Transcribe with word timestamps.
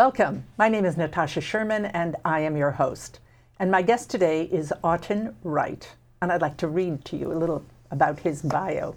Welcome. 0.00 0.44
My 0.56 0.70
name 0.70 0.86
is 0.86 0.96
Natasha 0.96 1.42
Sherman, 1.42 1.84
and 1.84 2.16
I 2.24 2.40
am 2.40 2.56
your 2.56 2.70
host. 2.70 3.20
And 3.58 3.70
my 3.70 3.82
guest 3.82 4.08
today 4.08 4.44
is 4.44 4.72
Aughton 4.82 5.34
Wright, 5.44 5.86
and 6.22 6.32
I'd 6.32 6.40
like 6.40 6.56
to 6.56 6.68
read 6.68 7.04
to 7.04 7.18
you 7.18 7.30
a 7.30 7.36
little 7.36 7.62
about 7.90 8.20
his 8.20 8.40
bio. 8.40 8.96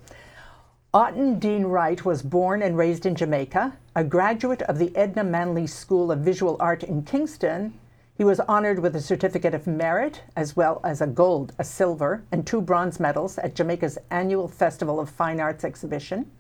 Aughton 0.94 1.42
Dean 1.42 1.66
Wright 1.66 2.06
was 2.06 2.22
born 2.22 2.62
and 2.62 2.78
raised 2.78 3.06
in 3.06 3.16
Jamaica, 3.16 3.74
a 3.98 4.04
graduate 4.06 4.62
of 4.62 4.80
the 4.80 4.96
Edna 4.96 5.26
Manley 5.26 5.68
School 5.68 6.10
of 6.10 6.20
Visual 6.20 6.56
Art 6.62 6.86
in 6.86 7.04
Kingston. 7.04 7.78
He 8.18 8.24
was 8.24 8.40
honored 8.40 8.80
with 8.80 8.96
a 8.96 9.02
Certificate 9.02 9.54
of 9.54 9.68
Merit, 9.68 10.24
as 10.38 10.56
well 10.56 10.80
as 10.86 11.02
a 11.02 11.08
gold, 11.08 11.52
a 11.60 11.66
silver, 11.66 12.24
and 12.32 12.48
two 12.48 12.62
bronze 12.62 13.02
medals 13.02 13.38
at 13.40 13.56
Jamaica's 13.56 13.98
annual 14.10 14.48
Festival 14.48 15.02
of 15.02 15.10
Fine 15.10 15.42
Arts 15.42 15.66
exhibition. 15.66 16.32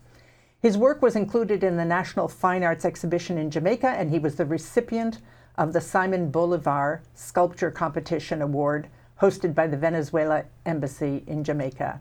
His 0.63 0.77
work 0.77 1.01
was 1.01 1.17
included 1.17 1.61
in 1.61 1.75
the 1.75 1.83
National 1.83 2.29
Fine 2.29 2.63
Arts 2.63 2.85
Exhibition 2.85 3.37
in 3.37 3.51
Jamaica, 3.51 3.89
and 3.89 4.09
he 4.09 4.17
was 4.17 4.35
the 4.35 4.45
recipient 4.45 5.19
of 5.57 5.73
the 5.73 5.81
Simon 5.81 6.31
Bolivar 6.31 7.01
Sculpture 7.13 7.69
Competition 7.69 8.41
Award 8.41 8.87
hosted 9.19 9.53
by 9.53 9.67
the 9.67 9.75
Venezuela 9.75 10.45
Embassy 10.65 11.25
in 11.27 11.43
Jamaica. 11.43 11.99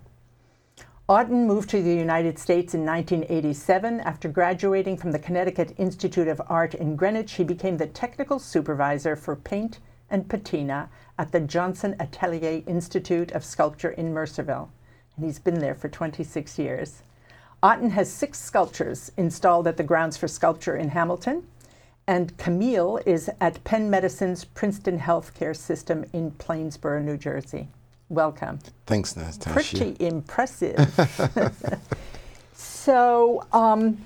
Aughton 1.09 1.45
moved 1.45 1.70
to 1.70 1.83
the 1.83 1.93
United 1.93 2.39
States 2.39 2.73
in 2.73 2.87
1987. 2.87 3.98
After 3.98 4.29
graduating 4.29 4.97
from 4.97 5.11
the 5.11 5.19
Connecticut 5.19 5.75
Institute 5.77 6.29
of 6.29 6.41
Art 6.47 6.73
in 6.73 6.95
Greenwich, 6.95 7.33
he 7.33 7.42
became 7.42 7.79
the 7.79 7.89
technical 7.89 8.39
supervisor 8.39 9.17
for 9.17 9.34
paint 9.34 9.81
and 10.09 10.29
patina 10.29 10.89
at 11.19 11.33
the 11.33 11.41
Johnson 11.41 11.97
Atelier 11.98 12.62
Institute 12.69 13.33
of 13.33 13.45
Sculpture 13.45 13.91
in 13.91 14.15
Mercerville. 14.15 14.69
And 15.17 15.25
he's 15.25 15.41
been 15.41 15.59
there 15.59 15.75
for 15.75 15.89
26 15.89 16.61
years. 16.61 17.03
Aughton 17.62 17.93
has 17.93 18.12
six 18.12 18.41
sculptures 18.41 19.12
installed 19.16 19.69
at 19.69 19.77
the 19.77 19.84
Grounds 19.84 20.16
for 20.16 20.27
Sculpture 20.27 20.77
in 20.77 20.89
Hamilton, 20.89 21.47
and 22.09 22.37
Camille 22.37 22.98
is 23.07 23.30
at 23.41 23.62
Penn 23.62 23.89
Medicine's 23.89 24.45
Princeton 24.45 24.98
Healthcare 24.98 25.57
System 25.57 26.05
in 26.12 26.33
Plainsboro, 26.33 27.00
New 27.03 27.17
Jersey. 27.17 27.69
Welcome. 28.09 28.59
Thanks, 28.87 29.17
Natasha. 29.17 29.53
Pretty 29.53 29.97
impressive. 30.05 30.92
so, 32.53 33.47
um, 33.53 33.97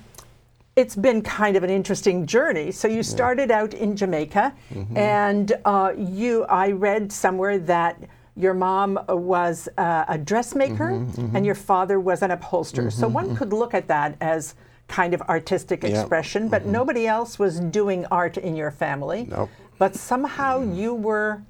it's 0.75 0.95
been 0.95 1.23
kind 1.23 1.57
of 1.57 1.63
an 1.63 1.71
interesting 1.71 2.27
journey. 2.27 2.71
So 2.71 2.87
you 2.87 3.01
started 3.01 3.49
out 3.49 3.73
in 3.73 3.95
Jamaica, 3.95 4.53
mm-hmm. 4.71 4.95
and 4.95 5.51
uh, 5.65 5.93
you, 5.97 6.43
I 6.43 6.71
read 6.71 7.11
somewhere 7.11 7.57
that 7.57 7.99
your 8.37 8.53
mom 8.53 8.99
was 9.07 9.67
uh, 9.77 10.05
a 10.07 10.17
dressmaker 10.17 10.91
mm-hmm, 10.91 11.21
mm-hmm. 11.21 11.35
and 11.35 11.45
your 11.45 11.55
father 11.55 11.99
was 11.99 12.21
an 12.21 12.31
upholsterer. 12.31 12.87
Mm-hmm, 12.87 12.99
so 12.99 13.07
one 13.07 13.27
mm-hmm. 13.27 13.35
could 13.35 13.51
look 13.51 13.73
at 13.73 13.87
that 13.87 14.15
as 14.21 14.55
kind 14.87 15.13
of 15.13 15.21
artistic 15.23 15.83
yep. 15.83 15.91
expression, 15.91 16.47
but 16.47 16.61
mm-hmm. 16.61 16.71
nobody 16.71 17.07
else 17.07 17.39
was 17.39 17.59
doing 17.59 18.05
art 18.11 18.37
in 18.37 18.55
your 18.55 18.71
family. 18.71 19.27
Nope. 19.29 19.49
But 19.77 19.95
somehow 19.95 20.59
mm-hmm. 20.59 20.75
you 20.75 20.93
were 20.93 21.41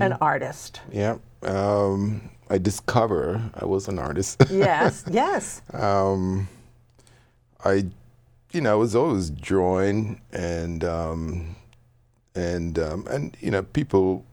an 0.00 0.12
artist. 0.14 0.80
Yeah. 0.90 1.18
Um, 1.42 2.30
I 2.50 2.58
discover 2.58 3.50
I 3.54 3.64
was 3.64 3.88
an 3.88 3.98
artist. 3.98 4.42
yes, 4.50 5.04
yes. 5.10 5.62
Um, 5.72 6.48
I, 7.64 7.86
you 8.52 8.60
know, 8.60 8.72
I 8.72 8.74
was 8.74 8.96
always 8.96 9.30
drawing 9.30 10.20
and 10.32 10.82
um, 10.84 11.56
and 12.34 12.78
um, 12.78 13.06
and 13.08 13.36
you 13.40 13.50
know 13.50 13.62
people 13.62 14.24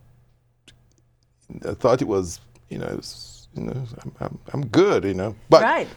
I 1.68 1.74
thought 1.74 2.02
it 2.02 2.08
was, 2.08 2.40
you 2.70 2.78
know, 2.78 2.88
was, 2.96 3.48
you 3.56 3.64
know, 3.64 3.84
I'm, 4.02 4.12
I'm, 4.20 4.40
I'm, 4.54 4.66
good, 4.68 5.04
you 5.04 5.14
know. 5.14 5.36
But 5.50 5.64
right. 5.64 5.88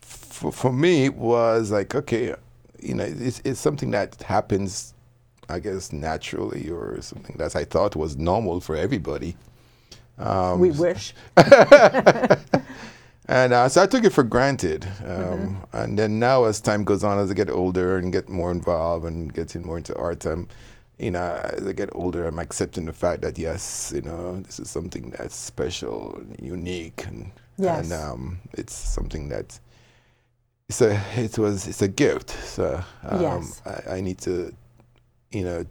for, 0.00 0.52
for 0.52 0.72
me, 0.72 1.06
it 1.06 1.14
was 1.14 1.70
like, 1.70 1.94
okay, 1.94 2.34
you 2.80 2.94
know, 2.94 3.04
it's, 3.04 3.40
it's 3.44 3.60
something 3.60 3.90
that 3.90 4.22
happens, 4.22 4.94
I 5.48 5.58
guess, 5.58 5.92
naturally 5.92 6.70
or 6.70 7.00
something 7.02 7.36
that 7.38 7.56
I 7.56 7.64
thought 7.64 7.96
was 7.96 8.16
normal 8.16 8.60
for 8.60 8.76
everybody. 8.76 9.36
Um, 10.18 10.60
we 10.60 10.70
wish. 10.70 11.14
and 11.36 12.38
uh, 13.52 13.68
so 13.68 13.82
I 13.82 13.86
took 13.86 14.04
it 14.04 14.12
for 14.12 14.24
granted. 14.24 14.84
Um, 15.04 15.10
mm-hmm. 15.10 15.76
And 15.76 15.98
then 15.98 16.18
now, 16.18 16.44
as 16.44 16.60
time 16.60 16.84
goes 16.84 17.04
on, 17.04 17.18
as 17.18 17.30
I 17.30 17.34
get 17.34 17.50
older 17.50 17.98
and 17.98 18.12
get 18.12 18.28
more 18.28 18.50
involved 18.50 19.04
and 19.04 19.32
getting 19.32 19.64
more 19.64 19.76
into 19.76 19.94
art, 19.96 20.24
I'm 20.26 20.48
you 20.98 21.10
know, 21.10 21.40
as 21.44 21.66
I 21.66 21.72
get 21.72 21.90
older, 21.92 22.26
I'm 22.26 22.38
accepting 22.38 22.86
the 22.86 22.92
fact 22.92 23.22
that 23.22 23.38
yes, 23.38 23.92
you 23.94 24.02
know, 24.02 24.40
this 24.40 24.58
is 24.58 24.68
something 24.68 25.10
that's 25.10 25.36
special, 25.36 26.16
and 26.16 26.36
unique, 26.40 27.04
and 27.06 27.30
yes. 27.56 27.84
and 27.84 27.92
um, 27.92 28.38
it's 28.54 28.74
something 28.74 29.28
that 29.28 29.58
it's 30.68 30.80
a 30.80 31.00
it 31.16 31.38
was 31.38 31.66
it's 31.66 31.82
a 31.82 31.88
gift. 31.88 32.30
So 32.30 32.82
um, 33.04 33.22
yes. 33.22 33.62
I, 33.64 33.96
I, 33.96 34.00
need 34.00 34.18
to, 34.18 34.52
you 35.30 35.44
know, 35.44 35.64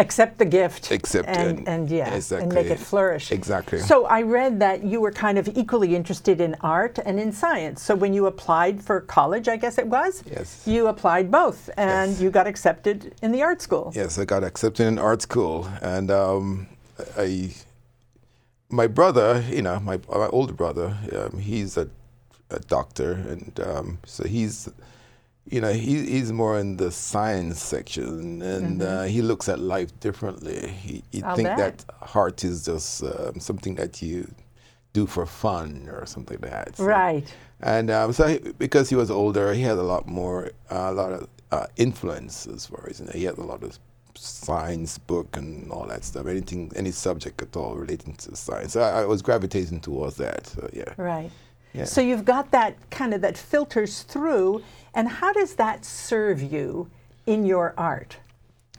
accept 0.00 0.38
the 0.38 0.44
gift 0.44 0.90
accept 0.90 1.28
and, 1.28 1.58
and, 1.58 1.68
and 1.68 1.90
yeah 1.90 2.14
exactly. 2.14 2.42
and 2.42 2.52
make 2.54 2.66
it 2.66 2.78
flourish. 2.78 3.30
Exactly. 3.30 3.78
So 3.78 4.06
i 4.06 4.22
read 4.22 4.58
that 4.60 4.82
you 4.82 5.00
were 5.00 5.12
kind 5.12 5.38
of 5.38 5.46
equally 5.56 5.94
interested 5.94 6.40
in 6.40 6.56
art 6.60 6.98
and 7.04 7.20
in 7.20 7.30
science. 7.32 7.82
So 7.82 7.94
when 7.94 8.12
you 8.14 8.26
applied 8.26 8.82
for 8.82 9.00
college 9.02 9.46
i 9.48 9.56
guess 9.56 9.78
it 9.78 9.86
was 9.86 10.22
yes. 10.26 10.62
you 10.66 10.88
applied 10.88 11.30
both 11.30 11.70
and 11.76 12.12
yes. 12.12 12.20
you 12.20 12.30
got 12.30 12.46
accepted 12.46 13.14
in 13.22 13.30
the 13.32 13.42
art 13.42 13.60
school. 13.62 13.92
Yes 13.94 14.18
i 14.18 14.24
got 14.24 14.42
accepted 14.42 14.86
in 14.86 14.98
art 14.98 15.22
school. 15.22 15.68
And 15.82 16.10
um, 16.10 16.66
i 17.16 17.54
my 18.70 18.86
brother 18.86 19.44
you 19.48 19.62
know 19.62 19.78
my, 19.80 19.98
my 20.08 20.28
older 20.28 20.52
brother 20.52 20.96
um, 21.16 21.38
he's 21.38 21.76
a, 21.76 21.88
a 22.50 22.60
doctor 22.60 23.12
and 23.12 23.60
um, 23.60 23.98
so 24.04 24.26
he's 24.26 24.68
you 25.46 25.60
know, 25.60 25.72
he, 25.72 26.04
he's 26.06 26.32
more 26.32 26.58
in 26.58 26.76
the 26.76 26.90
science 26.90 27.62
section, 27.62 28.42
and 28.42 28.80
mm-hmm. 28.80 28.98
uh, 28.98 29.04
he 29.04 29.22
looks 29.22 29.48
at 29.48 29.58
life 29.58 29.98
differently. 30.00 30.68
He, 30.68 31.02
he 31.10 31.20
think 31.20 31.48
that 31.48 31.84
heart 32.00 32.44
is 32.44 32.66
just 32.66 33.02
uh, 33.02 33.32
something 33.38 33.74
that 33.76 34.02
you 34.02 34.32
do 34.92 35.06
for 35.06 35.26
fun 35.26 35.88
or 35.90 36.04
something 36.06 36.38
like 36.40 36.50
that. 36.50 36.76
So, 36.76 36.84
right. 36.84 37.34
And 37.60 37.90
um, 37.90 38.12
so, 38.12 38.26
he, 38.26 38.38
because 38.38 38.88
he 38.88 38.96
was 38.96 39.10
older, 39.10 39.52
he 39.52 39.62
had 39.62 39.78
a 39.78 39.82
lot 39.82 40.06
more, 40.06 40.50
uh, 40.70 40.88
a 40.88 40.92
lot 40.92 41.12
of 41.12 41.28
uh, 41.52 41.66
influence 41.76 42.46
as 42.46 42.66
far 42.66 42.86
as 42.88 43.00
you 43.00 43.06
know. 43.06 43.12
He 43.12 43.24
had 43.24 43.38
a 43.38 43.42
lot 43.42 43.62
of 43.62 43.78
science 44.14 44.98
book 44.98 45.36
and 45.36 45.70
all 45.70 45.86
that 45.86 46.04
stuff. 46.04 46.26
Anything, 46.26 46.70
any 46.76 46.90
subject 46.90 47.40
at 47.42 47.56
all 47.56 47.74
relating 47.74 48.14
to 48.14 48.36
science. 48.36 48.72
So 48.74 48.82
I, 48.82 49.02
I 49.02 49.04
was 49.04 49.22
gravitating 49.22 49.80
towards 49.80 50.16
that. 50.16 50.46
So 50.46 50.68
yeah. 50.72 50.92
Right. 50.96 51.30
Yeah. 51.72 51.84
So 51.84 52.00
you've 52.00 52.24
got 52.24 52.50
that 52.50 52.90
kind 52.90 53.14
of 53.14 53.20
that 53.20 53.38
filters 53.38 54.02
through, 54.02 54.62
and 54.94 55.08
how 55.08 55.32
does 55.32 55.54
that 55.54 55.84
serve 55.84 56.42
you 56.42 56.90
in 57.26 57.46
your 57.46 57.74
art? 57.76 58.16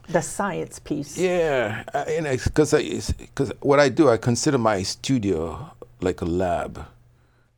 The 0.08 0.20
science 0.20 0.78
piece. 0.78 1.16
Yeah, 1.16 1.84
uh, 1.94 2.04
because 2.20 2.72
because 3.12 3.52
what 3.60 3.80
I 3.80 3.88
do, 3.88 4.10
I 4.10 4.16
consider 4.16 4.58
my 4.58 4.82
studio 4.82 5.70
like 6.00 6.20
a 6.20 6.26
lab, 6.26 6.86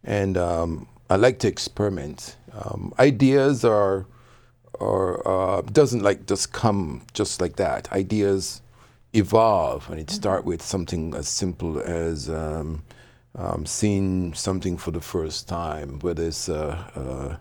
and 0.05 0.37
um, 0.37 0.87
I 1.11 1.17
like 1.17 1.39
to 1.41 1.49
experiment. 1.49 2.37
Um, 2.53 2.93
ideas 2.99 3.65
are 3.65 4.07
or 4.75 5.27
uh, 5.27 5.63
doesn't 5.63 6.03
like 6.03 6.27
just 6.27 6.53
come 6.53 7.03
just 7.13 7.41
like 7.41 7.57
that. 7.57 7.91
Ideas 7.93 8.63
evolve, 9.13 9.89
and 9.91 9.99
it 9.99 10.07
mm-hmm. 10.07 10.15
start 10.15 10.45
with 10.45 10.63
something 10.63 11.15
as 11.15 11.29
simple 11.29 11.81
as 11.81 12.29
um, 12.29 12.83
um, 13.37 13.67
seeing 13.67 14.35
something 14.35 14.77
for 14.77 14.91
the 14.91 15.01
first 15.01 15.49
time, 15.49 15.99
whether 16.01 16.25
it's 16.25 16.49
a, 16.49 17.41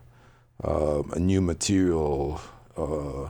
a, 0.63 1.03
a 1.13 1.19
new 1.19 1.41
material, 1.41 2.41
uh, 2.77 3.29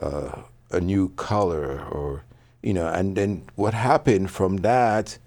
uh, 0.00 0.42
a 0.70 0.80
new 0.80 1.10
color, 1.10 1.84
or 1.90 2.24
you 2.62 2.72
know, 2.72 2.88
and 2.88 3.16
then 3.16 3.44
what 3.56 3.74
happened 3.74 4.30
from 4.30 4.58
that, 4.58 5.18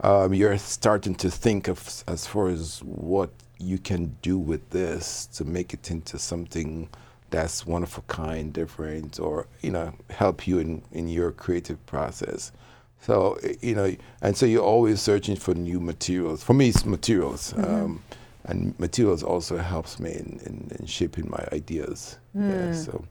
um, 0.00 0.34
you're 0.34 0.58
starting 0.58 1.14
to 1.16 1.30
think 1.30 1.68
of 1.68 2.04
as 2.06 2.26
far 2.26 2.48
as 2.48 2.80
what 2.84 3.30
you 3.58 3.78
can 3.78 4.16
do 4.22 4.38
with 4.38 4.70
this 4.70 5.26
to 5.26 5.44
make 5.44 5.74
it 5.74 5.90
into 5.90 6.18
something 6.18 6.88
that's 7.30 7.66
one 7.66 7.82
of 7.82 7.96
a 7.96 8.02
kind, 8.02 8.52
different, 8.52 9.20
or 9.20 9.46
you 9.62 9.70
know, 9.70 9.92
help 10.10 10.46
you 10.46 10.58
in, 10.58 10.82
in 10.92 11.08
your 11.08 11.30
creative 11.30 11.84
process. 11.86 12.52
So 13.00 13.38
you 13.60 13.74
know, 13.74 13.94
and 14.20 14.36
so 14.36 14.46
you're 14.46 14.62
always 14.62 15.00
searching 15.00 15.36
for 15.36 15.54
new 15.54 15.80
materials. 15.80 16.42
For 16.42 16.54
me, 16.54 16.68
it's 16.68 16.84
materials, 16.84 17.52
mm-hmm. 17.54 17.64
um, 17.64 18.02
and 18.44 18.78
materials 18.78 19.22
also 19.22 19.56
helps 19.56 19.98
me 19.98 20.10
in, 20.12 20.40
in, 20.44 20.76
in 20.78 20.86
shaping 20.86 21.28
my 21.30 21.46
ideas. 21.52 22.18
Mm. 22.36 22.50
Yeah, 22.50 22.74
so. 22.74 23.04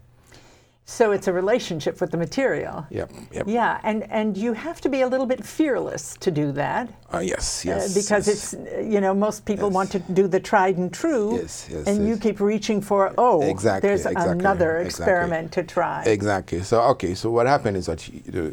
So 0.86 1.12
it's 1.12 1.27
a 1.27 1.33
relationship 1.33 2.01
with 2.01 2.09
the 2.09 2.18
material. 2.18 2.83
Yep, 2.89 3.12
yep. 3.31 3.45
Yeah, 3.47 3.80
and 3.83 4.09
and 4.12 4.36
you 4.36 4.53
have 4.53 4.81
to 4.81 4.89
be 4.89 5.01
a 5.01 5.07
little 5.07 5.27
bit 5.27 5.45
fearless 5.45 6.15
to 6.19 6.31
do 6.31 6.51
that. 6.53 6.89
Uh, 7.13 7.19
yes, 7.19 7.63
yes. 7.63 7.95
Uh, 7.95 8.00
because 8.00 8.27
yes. 8.27 8.53
it's 8.56 8.88
you 8.92 9.00
know 9.00 9.13
most 9.13 9.45
people 9.45 9.68
yes. 9.68 9.75
want 9.75 9.92
to 9.92 10.00
do 10.00 10.27
the 10.27 10.39
tried 10.39 10.77
and 10.77 10.92
true. 10.92 11.38
Yes, 11.38 11.68
yes. 11.69 11.85
And 11.85 11.97
yes. 11.97 12.07
you 12.07 12.18
keep 12.18 12.39
reaching 12.39 12.81
for 12.81 13.13
oh, 13.19 13.44
exactly, 13.44 13.88
there's 13.88 14.07
exactly, 14.07 14.31
another 14.31 14.80
experiment 14.80 15.50
exactly. 15.50 15.63
to 15.63 15.74
try. 15.74 16.03
Exactly. 16.06 16.63
So 16.63 16.81
okay, 16.94 17.13
so 17.13 17.30
what 17.30 17.45
happened 17.45 17.77
is 17.77 17.85
that 17.85 18.01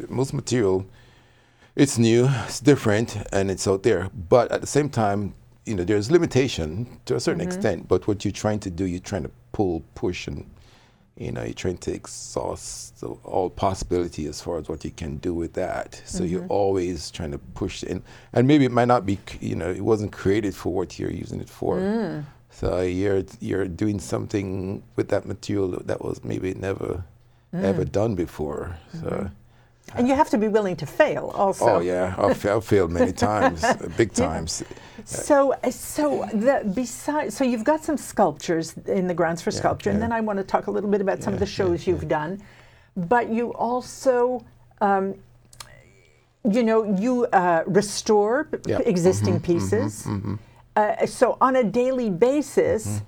most 0.07 0.31
material 0.31 0.85
it's 1.77 1.99
new, 1.99 2.27
it's 2.45 2.59
different, 2.59 3.15
and 3.31 3.51
it's 3.51 3.67
out 3.67 3.83
there. 3.83 4.09
But 4.29 4.51
at 4.51 4.61
the 4.61 4.67
same 4.67 4.89
time, 4.89 5.35
you 5.65 5.75
know, 5.75 5.83
there's 5.83 6.09
limitation 6.09 6.99
to 7.05 7.15
a 7.15 7.19
certain 7.19 7.41
mm-hmm. 7.41 7.47
extent. 7.47 7.87
But 7.87 8.07
what 8.07 8.25
you're 8.25 8.31
trying 8.31 8.59
to 8.61 8.71
do, 8.71 8.85
you're 8.85 8.99
trying 8.99 9.23
to 9.23 9.31
pull, 9.51 9.83
push, 9.93 10.27
and 10.27 10.49
you 11.17 11.31
know, 11.31 11.43
you're 11.43 11.53
trying 11.53 11.77
to 11.77 11.93
exhaust 11.93 12.99
the, 12.99 13.09
all 13.23 13.49
possibility 13.49 14.25
as 14.25 14.41
far 14.41 14.57
as 14.57 14.67
what 14.69 14.83
you 14.85 14.91
can 14.91 15.17
do 15.17 15.33
with 15.35 15.53
that. 15.53 16.01
So 16.05 16.23
you're 16.23 16.41
mm-hmm. 16.41 16.51
always 16.51 17.11
trying 17.11 17.31
to 17.31 17.37
push 17.37 17.83
in, 17.83 18.01
and 18.33 18.47
maybe 18.47 18.65
it 18.65 18.71
might 18.71 18.87
not 18.87 19.05
be, 19.05 19.19
you 19.39 19.55
know, 19.55 19.69
it 19.69 19.81
wasn't 19.81 20.11
created 20.11 20.55
for 20.55 20.73
what 20.73 20.97
you're 20.97 21.11
using 21.11 21.39
it 21.41 21.49
for. 21.49 21.77
Mm. 21.77 22.25
So 22.49 22.81
you're 22.81 23.23
you're 23.39 23.67
doing 23.67 23.99
something 23.99 24.81
with 24.95 25.09
that 25.09 25.27
material 25.27 25.79
that 25.85 26.03
was 26.03 26.23
maybe 26.23 26.55
never 26.55 27.03
ever 27.53 27.85
mm. 27.85 27.91
done 27.91 28.15
before. 28.15 28.77
So. 28.93 29.09
Mm-hmm. 29.09 29.27
And 29.95 30.07
you 30.07 30.15
have 30.15 30.29
to 30.31 30.37
be 30.37 30.47
willing 30.47 30.75
to 30.77 30.85
fail 30.85 31.31
also. 31.33 31.65
Oh 31.65 31.79
yeah, 31.79 32.13
I've, 32.17 32.45
I've 32.45 32.65
failed 32.65 32.91
many 32.91 33.11
times, 33.29 33.63
uh, 33.63 33.89
big 33.95 34.13
times. 34.13 34.63
So, 35.05 35.55
so 35.71 36.27
the 36.33 36.69
beside, 36.75 37.31
so 37.31 37.43
you've 37.43 37.63
got 37.63 37.83
some 37.83 37.97
sculptures 37.97 38.75
in 38.85 39.07
the 39.07 39.13
grounds 39.13 39.41
for 39.41 39.51
sculpture, 39.51 39.89
and 39.89 40.01
then 40.01 40.11
I 40.11 40.19
want 40.21 40.37
to 40.37 40.43
talk 40.43 40.67
a 40.67 40.71
little 40.71 40.89
bit 40.89 41.01
about 41.01 41.23
some 41.23 41.33
of 41.33 41.39
the 41.39 41.45
Yeah, 41.45 41.51
shows 41.51 41.87
you've 41.87 42.07
done. 42.07 42.41
But 42.95 43.29
you 43.29 43.53
also, 43.53 44.43
um, 44.81 45.15
you 46.49 46.63
know, 46.63 46.83
you 46.99 47.25
uh, 47.27 47.63
restore 47.65 48.49
Yeah. 48.65 48.79
Mm-hmm, 48.79 48.89
existing 48.89 49.39
pieces. 49.39 50.07
Uh, 50.75 51.05
so 51.05 51.37
on 51.41 51.55
a 51.55 51.63
daily 51.63 52.09
basis. 52.09 53.01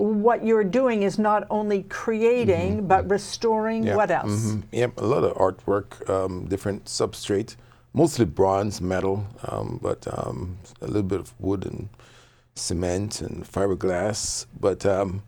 Mm-hmm. 0.00 0.22
What 0.22 0.44
you're 0.44 0.64
doing 0.64 1.02
is 1.02 1.18
not 1.18 1.46
only 1.50 1.84
creating, 1.84 2.86
but 2.86 3.08
restoring. 3.10 3.82
Mm-hmm, 3.82 3.88
Yeah, 3.88 3.96
What 3.96 4.10
else? 4.10 4.30
mhm. 4.52 4.62
Yep, 4.72 4.92
a 5.00 5.06
lot 5.06 5.24
of 5.24 5.36
artwork, 5.36 6.08
um, 6.08 6.46
different 6.46 6.86
substrate, 6.86 7.56
mostly 7.94 8.24
bronze, 8.24 8.80
metal, 8.80 9.26
um, 9.48 9.78
but 9.82 10.06
um, 10.18 10.58
a 10.80 10.86
little 10.86 11.02
bit 11.02 11.20
of 11.20 11.34
wood 11.38 11.64
and 11.66 11.88
cement 12.54 13.20
and 13.20 13.44
fiberglass. 13.44 14.46
But 14.58 14.84
um, 14.86 15.22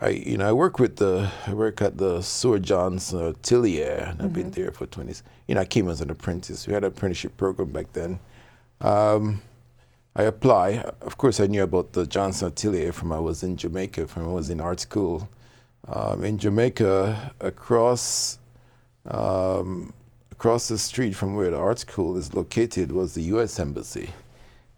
I, 0.00 0.08
you 0.10 0.38
know, 0.38 0.48
I 0.48 0.52
work 0.52 0.78
with 0.78 0.96
the, 0.96 1.30
I 1.46 1.54
work 1.54 1.82
at 1.82 1.98
the 1.98 2.20
Johnson 2.62 3.18
uh, 3.20 3.28
Atelier, 3.30 4.08
and 4.10 4.22
I've 4.22 4.32
been 4.32 4.50
there 4.52 4.70
for 4.72 4.86
20. 4.86 5.14
You 5.48 5.54
know, 5.56 5.60
I 5.60 5.64
came 5.66 5.88
as 5.88 6.00
an 6.00 6.10
apprentice. 6.10 6.66
We 6.66 6.72
had 6.74 6.84
an 6.84 6.88
apprenticeship 6.92 7.36
program 7.36 7.70
back 7.72 7.92
then. 7.92 8.18
I 10.16 10.24
apply. 10.24 10.84
Of 11.00 11.18
course, 11.18 11.40
I 11.40 11.46
knew 11.46 11.62
about 11.62 11.92
the 11.92 12.06
Johnson 12.06 12.48
Atelier 12.48 12.92
from 12.92 13.12
I 13.12 13.18
was 13.18 13.42
in 13.42 13.56
Jamaica, 13.56 14.06
from 14.06 14.24
I 14.24 14.32
was 14.32 14.48
in 14.48 14.60
art 14.60 14.80
school. 14.80 15.28
Um, 15.88 16.24
in 16.24 16.38
Jamaica, 16.38 17.32
across 17.40 18.38
um, 19.06 19.92
across 20.30 20.68
the 20.68 20.78
street 20.78 21.14
from 21.14 21.34
where 21.34 21.50
the 21.50 21.58
art 21.58 21.78
school 21.78 22.16
is 22.16 22.34
located 22.34 22.92
was 22.92 23.14
the 23.14 23.22
U.S. 23.34 23.58
Embassy. 23.58 24.10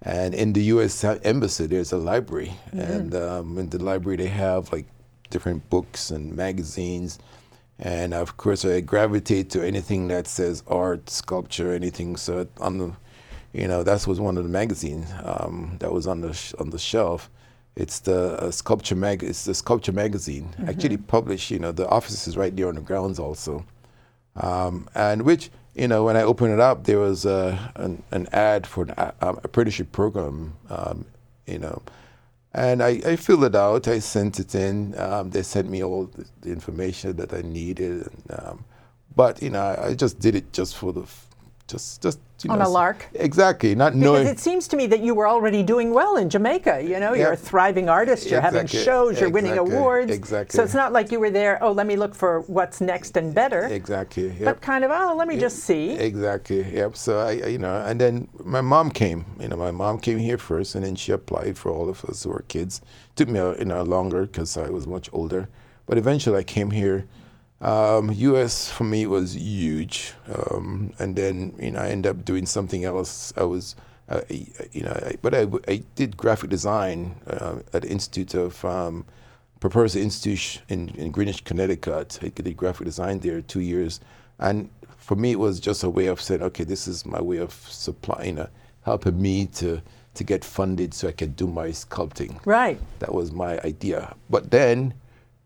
And 0.02 0.34
in 0.34 0.52
the 0.52 0.62
U.S. 0.74 1.02
Embassy, 1.04 1.66
there's 1.66 1.92
a 1.92 1.96
library. 1.96 2.52
And 2.72 3.14
um, 3.14 3.58
in 3.58 3.68
the 3.70 3.82
library, 3.82 4.16
they 4.16 4.28
have 4.28 4.72
like 4.72 4.86
different 5.30 5.68
books 5.70 6.10
and 6.10 6.34
magazines. 6.34 7.18
And 7.78 8.14
of 8.14 8.36
course, 8.36 8.64
I 8.64 8.80
gravitate 8.80 9.50
to 9.50 9.66
anything 9.66 10.08
that 10.08 10.26
says 10.26 10.62
art, 10.66 11.10
sculpture, 11.10 11.72
anything. 11.72 12.16
So 12.16 12.46
on 12.60 12.78
the, 12.78 12.92
you 13.56 13.68
know, 13.68 13.84
that 13.84 14.06
was 14.06 14.20
one 14.20 14.38
of 14.38 14.44
the 14.44 14.50
magazines 14.50 15.08
um, 15.24 15.78
that 15.80 15.92
was 15.92 16.06
on 16.08 16.22
the 16.22 16.34
sh- 16.34 16.54
on 16.60 16.70
the 16.70 16.78
shelf. 16.80 17.30
It's 17.76 18.00
the 18.00 18.40
uh, 18.42 18.52
sculpture 18.52 18.96
mag. 18.96 19.24
It's 19.24 19.46
the 19.46 19.54
sculpture 19.54 19.92
magazine. 19.92 20.54
Actually 20.68 20.98
published. 20.98 21.50
You 21.52 21.60
know, 21.60 21.72
the 21.72 21.88
office 21.88 22.28
is 22.28 22.36
right 22.38 22.56
there 22.56 22.68
on 22.68 22.76
the 22.76 22.82
grounds 22.82 23.18
also 23.20 23.64
um, 24.36 24.88
and 24.94 25.22
which 25.22 25.50
you 25.74 25.88
know 25.88 26.04
when 26.04 26.16
I 26.16 26.22
opened 26.22 26.54
it 26.54 26.60
up, 26.60 26.84
there 26.84 27.00
was 27.00 27.26
uh, 27.26 27.58
an, 27.76 28.02
an 28.12 28.28
ad 28.32 28.66
for 28.66 28.84
an 28.84 28.94
a- 28.98 29.14
um, 29.22 29.40
apprenticeship 29.44 29.92
program, 29.92 30.54
um, 30.70 31.06
you 31.46 31.58
know, 31.58 31.82
and 32.54 32.82
I, 32.82 33.00
I 33.06 33.16
filled 33.16 33.44
it 33.44 33.56
out. 33.56 33.88
I 33.88 34.00
sent 34.00 34.40
it 34.40 34.54
in. 34.54 34.98
Um, 34.98 35.30
they 35.30 35.42
sent 35.42 35.70
me 35.70 35.84
all 35.84 36.10
the, 36.42 36.52
information 36.52 37.16
that 37.16 37.34
I 37.34 37.42
needed, 37.42 38.08
and, 38.08 38.40
um, 38.40 38.64
but 39.16 39.42
you 39.42 39.50
know 39.50 39.60
I, 39.62 39.88
I 39.88 39.94
just 39.94 40.20
did 40.20 40.34
it 40.36 40.52
just 40.52 40.76
for 40.76 40.92
the, 40.92 41.04
just 41.68 42.02
just 42.02 42.20
you 42.42 42.50
On 42.50 42.58
know, 42.58 42.66
a 42.66 42.68
lark? 42.68 43.08
Exactly, 43.14 43.74
not 43.74 43.94
Because 43.94 44.04
knowing. 44.04 44.26
it 44.26 44.38
seems 44.38 44.68
to 44.68 44.76
me 44.76 44.86
that 44.88 45.00
you 45.00 45.14
were 45.14 45.26
already 45.26 45.62
doing 45.62 45.94
well 45.94 46.16
in 46.16 46.28
Jamaica. 46.28 46.82
You 46.82 47.00
know, 47.00 47.14
you're 47.14 47.32
a 47.32 47.36
thriving 47.36 47.88
artist. 47.88 48.28
You're 48.28 48.42
having 48.42 48.66
shows. 48.66 49.18
You're 49.18 49.30
winning 49.30 49.56
awards. 49.56 50.12
Exactly. 50.12 50.54
So 50.54 50.62
it's 50.62 50.74
not 50.74 50.92
like 50.92 51.10
you 51.10 51.18
were 51.18 51.30
there. 51.30 51.58
Oh, 51.62 51.72
let 51.72 51.86
me 51.86 51.96
look 51.96 52.14
for 52.14 52.42
what's 52.42 52.82
next 52.82 53.16
and 53.16 53.34
better. 53.34 53.64
Exactly. 53.64 54.28
Yep. 54.28 54.44
But 54.44 54.60
kind 54.60 54.84
of, 54.84 54.90
oh, 54.90 55.14
let 55.16 55.28
me 55.28 55.38
just 55.38 55.60
see. 55.60 55.92
Exactly. 55.92 56.62
Yep. 56.74 56.96
So 56.96 57.20
I, 57.20 57.30
I- 57.30 57.46
you 57.56 57.58
know, 57.58 57.74
and 57.86 57.98
then 57.98 58.28
my 58.44 58.60
mom 58.60 58.90
came. 58.90 59.24
You 59.40 59.48
know, 59.48 59.56
my 59.56 59.70
mom 59.70 59.98
came 59.98 60.18
here 60.18 60.36
first, 60.38 60.74
and 60.74 60.84
then 60.84 60.94
she 60.94 61.12
applied 61.12 61.56
for 61.56 61.70
all 61.72 61.88
of 61.88 62.04
us 62.04 62.24
who 62.24 62.30
were 62.30 62.44
kids. 62.48 62.82
Took 63.16 63.28
me, 63.30 63.38
a, 63.40 63.56
you 63.58 63.64
know, 63.64 63.82
longer 63.82 64.26
because 64.26 64.58
I 64.58 64.68
was 64.68 64.86
much 64.86 65.08
older, 65.14 65.48
but 65.86 65.96
eventually 65.96 66.36
I 66.38 66.42
came 66.42 66.70
here. 66.70 67.06
Um, 67.60 68.12
U.S. 68.12 68.70
for 68.70 68.84
me 68.84 69.06
was 69.06 69.34
huge, 69.34 70.12
um, 70.28 70.92
and 70.98 71.16
then 71.16 71.54
you 71.58 71.70
know 71.70 71.80
I 71.80 71.88
ended 71.88 72.10
up 72.10 72.24
doing 72.24 72.44
something 72.44 72.84
else. 72.84 73.32
I 73.36 73.44
was, 73.44 73.76
uh, 74.10 74.20
you 74.28 74.82
know, 74.82 74.92
I, 74.92 75.14
but 75.22 75.34
I, 75.34 75.46
I 75.66 75.82
did 75.94 76.16
graphic 76.18 76.50
design 76.50 77.16
uh, 77.26 77.60
at 77.72 77.82
the 77.82 77.88
Institute 77.88 78.34
of 78.34 78.62
um, 78.64 79.06
Preparatory 79.60 80.02
Institute 80.02 80.60
in, 80.68 80.90
in 80.90 81.10
Greenwich, 81.10 81.44
Connecticut. 81.44 82.18
I 82.22 82.28
did 82.28 82.56
graphic 82.58 82.84
design 82.84 83.20
there 83.20 83.40
two 83.40 83.60
years, 83.60 84.00
and 84.38 84.68
for 84.98 85.16
me 85.16 85.32
it 85.32 85.38
was 85.38 85.58
just 85.58 85.82
a 85.82 85.88
way 85.88 86.06
of 86.06 86.20
saying, 86.20 86.42
okay, 86.42 86.64
this 86.64 86.86
is 86.86 87.06
my 87.06 87.22
way 87.22 87.38
of 87.38 87.52
supplying, 87.52 88.38
uh, 88.38 88.48
helping 88.82 89.20
me 89.20 89.46
to 89.46 89.80
to 90.16 90.24
get 90.24 90.44
funded 90.44 90.94
so 90.94 91.08
I 91.08 91.12
could 91.12 91.36
do 91.36 91.46
my 91.46 91.68
sculpting. 91.68 92.40
Right. 92.44 92.80
That 92.98 93.14
was 93.14 93.32
my 93.32 93.60
idea. 93.60 94.14
But 94.30 94.50
then, 94.50 94.94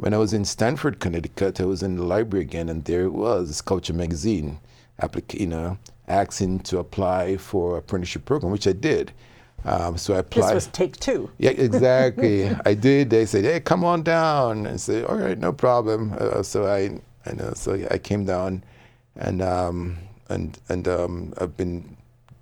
when 0.00 0.14
I 0.14 0.16
was 0.16 0.32
in 0.32 0.46
Stamford, 0.46 0.98
Connecticut, 0.98 1.60
I 1.60 1.66
was 1.66 1.82
in 1.82 1.96
the 1.96 2.02
library 2.04 2.42
again, 2.42 2.70
and 2.70 2.82
there 2.86 3.02
it 3.02 3.12
was, 3.12 3.56
Sculpture 3.56 3.92
Magazine, 3.92 4.58
applic- 5.02 5.38
you 5.38 5.46
know, 5.46 5.76
asking 6.08 6.60
to 6.60 6.78
apply 6.78 7.36
for 7.36 7.72
an 7.74 7.78
apprenticeship 7.80 8.24
program, 8.24 8.50
which 8.50 8.66
I 8.66 8.72
did. 8.72 9.12
Um, 9.66 9.98
so 9.98 10.14
I 10.14 10.20
applied. 10.20 10.46
This 10.48 10.54
was 10.54 10.66
take 10.68 10.96
two. 10.98 11.30
Yeah, 11.38 11.50
exactly. 11.50 12.48
I 12.64 12.72
did. 12.72 13.10
They 13.10 13.26
said, 13.26 13.44
"Hey, 13.44 13.60
come 13.60 13.84
on 13.84 14.02
down," 14.02 14.64
and 14.64 14.68
I 14.68 14.76
said, 14.76 15.04
"All 15.04 15.16
right, 15.18 15.36
no 15.38 15.52
problem." 15.52 16.14
Uh, 16.18 16.42
so 16.42 16.66
I, 16.66 16.98
I 17.28 17.34
know. 17.34 17.52
So 17.54 17.86
I 17.90 17.98
came 17.98 18.24
down, 18.24 18.64
and 19.16 19.42
um, 19.42 19.98
and 20.30 20.58
and 20.70 20.88
um, 20.88 21.34
I've 21.38 21.58
been. 21.58 21.94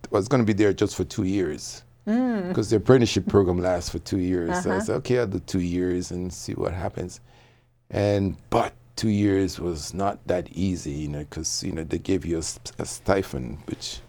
I 0.04 0.16
was 0.16 0.28
going 0.28 0.40
to 0.42 0.46
be 0.46 0.52
there 0.52 0.72
just 0.72 0.94
for 0.94 1.02
two 1.02 1.24
years 1.24 1.82
because 2.04 2.70
the 2.70 2.76
apprenticeship 2.76 3.26
program 3.26 3.58
lasts 3.58 3.90
for 3.90 3.98
two 3.98 4.18
years. 4.20 4.62
So 4.62 4.70
I 4.70 4.78
said, 4.78 4.94
"Okay, 4.98 5.18
I'll 5.18 5.26
do 5.26 5.40
two 5.40 5.60
years 5.60 6.12
and 6.12 6.32
see 6.32 6.52
what 6.52 6.72
happens." 6.72 7.20
And 7.90 8.36
but 8.50 8.74
two 8.96 9.08
years 9.08 9.60
was 9.60 9.94
not 9.94 10.18
that 10.26 10.48
easy, 10.52 10.92
you 10.92 11.08
know, 11.08 11.20
because 11.20 11.62
you 11.62 11.72
know 11.72 11.84
they 11.84 11.98
gave 11.98 12.26
you 12.26 12.38
a 12.38 12.84
stipend, 12.84 13.58
which, 13.66 14.00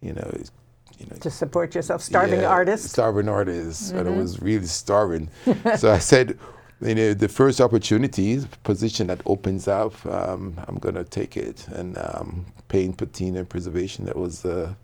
you 0.00 0.12
know, 0.12 0.30
is, 0.34 0.52
you 0.98 1.06
know, 1.06 1.16
To 1.16 1.30
support 1.30 1.74
yourself, 1.74 2.02
starving 2.02 2.40
yeah, 2.40 2.48
artist. 2.48 2.90
Starving 2.90 3.28
artist. 3.28 3.92
And 3.92 4.08
I 4.08 4.12
was 4.12 4.40
really 4.40 4.66
starving. 4.66 5.28
so 5.76 5.90
I 5.90 5.98
said, 5.98 6.38
you 6.80 6.94
know, 6.94 7.14
the 7.14 7.28
first 7.28 7.60
opportunity, 7.60 8.40
position 8.62 9.06
that 9.08 9.20
opens 9.26 9.66
up, 9.68 9.94
um, 10.06 10.54
I'm 10.68 10.76
going 10.78 10.94
to 10.96 11.04
take 11.04 11.36
it. 11.36 11.66
And 11.68 11.96
um, 11.98 12.46
paint, 12.68 12.96
patina, 12.98 13.40
and 13.40 13.48
preservation, 13.48 14.04
that 14.04 14.16
was 14.16 14.42
the 14.42 14.76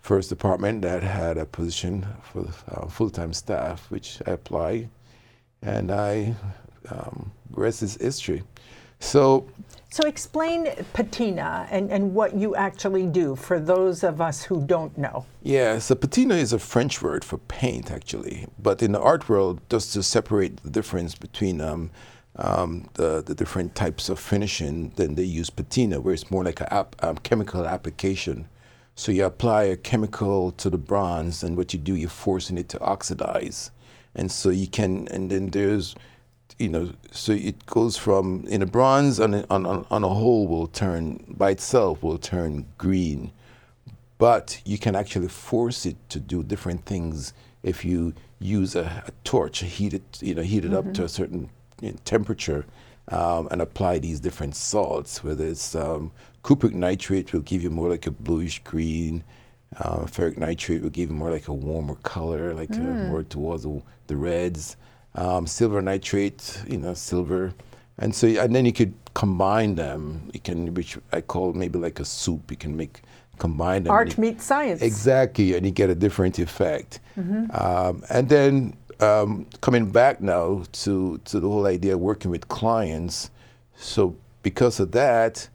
first 0.00 0.28
department 0.28 0.82
that 0.82 1.02
had 1.02 1.38
a 1.38 1.46
position 1.46 2.06
for 2.22 2.46
uh, 2.70 2.86
full-time 2.86 3.32
staff, 3.32 3.90
which 3.90 4.20
I 4.26 4.32
applied. 4.32 4.88
And 5.62 5.90
I, 5.90 6.34
um, 6.90 7.30
rest 7.50 7.82
is 7.82 7.96
history. 7.96 8.42
So 9.00 9.46
So 9.90 10.08
explain 10.08 10.72
patina 10.92 11.68
and, 11.70 11.92
and 11.92 12.14
what 12.14 12.34
you 12.34 12.56
actually 12.56 13.06
do 13.06 13.36
for 13.36 13.60
those 13.60 14.02
of 14.02 14.20
us 14.20 14.42
who 14.42 14.66
don't 14.66 14.96
know. 14.98 15.24
Yeah, 15.42 15.78
so 15.78 15.94
patina 15.94 16.34
is 16.34 16.52
a 16.52 16.58
French 16.58 17.00
word 17.00 17.24
for 17.24 17.38
paint, 17.38 17.92
actually. 17.92 18.46
But 18.58 18.82
in 18.82 18.90
the 18.90 19.00
art 19.00 19.28
world, 19.28 19.60
just 19.70 19.92
to 19.92 20.02
separate 20.02 20.56
the 20.64 20.70
difference 20.70 21.14
between 21.14 21.60
um, 21.60 21.90
um, 22.36 22.88
the, 22.94 23.22
the 23.22 23.36
different 23.36 23.76
types 23.76 24.08
of 24.08 24.18
finishing, 24.18 24.92
then 24.96 25.14
they 25.14 25.22
use 25.22 25.48
patina, 25.48 26.00
where 26.00 26.12
it's 26.12 26.28
more 26.28 26.42
like 26.42 26.60
a 26.60 26.74
ap- 26.74 26.96
um, 27.04 27.18
chemical 27.18 27.64
application. 27.64 28.48
So 28.96 29.12
you 29.12 29.24
apply 29.24 29.64
a 29.64 29.76
chemical 29.76 30.50
to 30.52 30.70
the 30.70 30.78
bronze, 30.78 31.44
and 31.44 31.56
what 31.56 31.72
you 31.72 31.78
do, 31.78 31.94
you're 31.94 32.08
forcing 32.08 32.58
it 32.58 32.68
to 32.70 32.80
oxidize. 32.80 33.70
And 34.16 34.30
so 34.32 34.50
you 34.50 34.66
can, 34.66 35.06
and 35.08 35.30
then 35.30 35.50
there's, 35.50 35.94
you 36.58 36.68
know, 36.68 36.92
so 37.10 37.32
it 37.32 37.66
goes 37.66 37.96
from, 37.96 38.44
in 38.48 38.62
a 38.62 38.66
bronze 38.66 39.18
on 39.18 39.34
a, 39.34 39.46
on, 39.50 39.66
on, 39.66 40.04
a 40.04 40.08
whole 40.08 40.46
will 40.46 40.68
turn, 40.68 41.24
by 41.28 41.50
itself 41.50 42.02
will 42.02 42.18
turn 42.18 42.66
green 42.78 43.32
but 44.18 44.60
you 44.64 44.78
can 44.78 44.94
actually 44.94 45.28
force 45.28 45.84
it 45.86 45.96
to 46.08 46.20
do 46.20 46.42
different 46.42 46.84
things 46.84 47.32
if 47.62 47.84
you 47.84 48.14
use 48.38 48.74
a, 48.74 49.02
a 49.06 49.10
torch, 49.24 49.60
heat 49.60 49.94
it, 49.94 50.22
you 50.22 50.34
know, 50.34 50.42
heat 50.42 50.64
it 50.64 50.74
up 50.74 50.92
to 50.94 51.04
a 51.04 51.08
certain 51.08 51.50
you 51.80 51.90
know, 51.90 51.96
temperature, 52.04 52.64
um, 53.08 53.48
and 53.50 53.60
apply 53.60 53.98
these 53.98 54.20
different 54.20 54.54
salts. 54.54 55.24
Whether 55.24 55.46
it's 55.46 55.74
um, 55.74 56.12
cupric 56.42 56.72
nitrate 56.72 57.32
will 57.32 57.40
give 57.40 57.62
you 57.62 57.70
more 57.70 57.88
like 57.88 58.06
a 58.06 58.10
bluish 58.10 58.62
green. 58.64 59.24
Uh, 59.76 60.04
ferric 60.04 60.38
nitrate 60.38 60.82
will 60.82 60.90
give 60.90 61.10
you 61.10 61.16
more 61.16 61.30
like 61.30 61.48
a 61.48 61.52
warmer 61.52 61.96
color, 61.96 62.54
like 62.54 62.70
uh, 62.70 63.08
more 63.08 63.24
towards 63.24 63.64
the, 63.64 63.82
the 64.06 64.16
reds. 64.16 64.76
Um, 65.16 65.46
silver 65.46 65.80
nitrate, 65.80 66.62
you 66.68 66.78
know, 66.78 66.94
silver, 66.94 67.54
and 67.98 68.14
so 68.14 68.26
and 68.26 68.54
then 68.54 68.64
you 68.64 68.72
could 68.72 68.94
combine 69.14 69.76
them. 69.76 70.28
You 70.32 70.40
can, 70.40 70.74
which 70.74 70.98
I 71.12 71.20
call 71.20 71.52
maybe 71.52 71.78
like 71.78 72.00
a 72.00 72.04
soup. 72.04 72.50
You 72.50 72.56
can 72.56 72.76
make 72.76 73.02
combine 73.38 73.84
them. 73.84 73.92
Art 73.92 74.18
meets 74.18 74.44
science. 74.44 74.82
Exactly, 74.82 75.54
and 75.54 75.64
you 75.64 75.72
get 75.72 75.90
a 75.90 75.94
different 75.94 76.38
effect. 76.38 77.00
Um, 77.16 78.02
and 78.10 78.28
then 78.28 78.76
um, 79.00 79.46
coming 79.60 79.90
back 79.90 80.20
now 80.20 80.64
to, 80.72 81.18
to 81.24 81.40
the 81.40 81.48
whole 81.48 81.66
idea 81.66 81.94
of 81.94 82.00
working 82.00 82.30
with 82.30 82.48
clients. 82.48 83.30
So 83.76 84.16
because 84.42 84.80
of 84.80 84.92
that, 84.92 85.48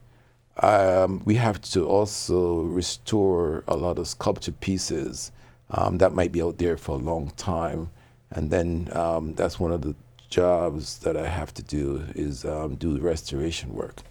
um, 0.61 1.21
we 1.25 1.35
have 1.35 1.61
to 1.61 1.87
also 1.87 2.61
restore 2.63 3.63
a 3.67 3.75
lot 3.75 3.97
of 3.97 4.07
sculpture 4.07 4.51
pieces 4.51 5.31
um, 5.71 5.97
that 5.99 6.13
might 6.13 6.31
be 6.31 6.41
out 6.41 6.57
there 6.57 6.77
for 6.77 6.93
a 6.93 7.01
long 7.01 7.31
time. 7.37 7.89
And 8.31 8.49
then 8.49 8.89
um, 8.93 9.33
that's 9.35 9.59
one 9.59 9.71
of 9.71 9.81
the 9.81 9.95
jobs 10.29 10.99
that 10.99 11.17
I 11.17 11.27
have 11.27 11.53
to 11.55 11.63
do 11.63 12.03
is 12.15 12.45
um, 12.45 12.75
do 12.75 12.97
restoration 12.99 13.73
work. 13.73 14.01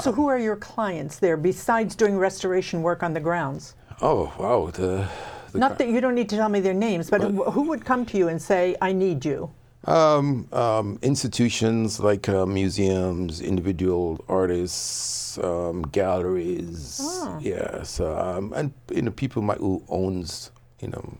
so, 0.00 0.12
who 0.12 0.28
are 0.28 0.38
your 0.38 0.56
clients 0.56 1.18
there 1.18 1.36
besides 1.36 1.94
doing 1.94 2.18
restoration 2.18 2.82
work 2.82 3.02
on 3.02 3.12
the 3.14 3.20
grounds? 3.20 3.74
Oh 4.00 4.32
wow, 4.38 4.70
the, 4.72 5.08
the 5.52 5.58
Not 5.58 5.78
that 5.78 5.88
you 5.88 6.00
don't 6.00 6.14
need 6.14 6.28
to 6.30 6.36
tell 6.36 6.48
me 6.48 6.60
their 6.60 6.74
names, 6.74 7.10
but 7.10 7.20
wh- 7.22 7.52
who 7.52 7.62
would 7.68 7.84
come 7.84 8.04
to 8.06 8.18
you 8.18 8.28
and 8.28 8.40
say, 8.40 8.76
I 8.80 8.92
need 8.92 9.24
you? 9.24 9.50
Um, 9.84 10.46
um, 10.52 10.98
institutions 11.02 11.98
like 11.98 12.28
uh, 12.28 12.46
museums, 12.46 13.40
individual 13.40 14.24
artists, 14.28 15.38
um, 15.38 15.82
galleries. 15.82 17.00
Ah. 17.02 17.38
Yes, 17.40 17.98
um, 18.00 18.52
and 18.54 18.72
you 18.92 19.02
know 19.02 19.10
people 19.10 19.42
might 19.42 19.58
who 19.58 19.82
owns 19.88 20.50
you 20.80 20.88
know 20.88 21.18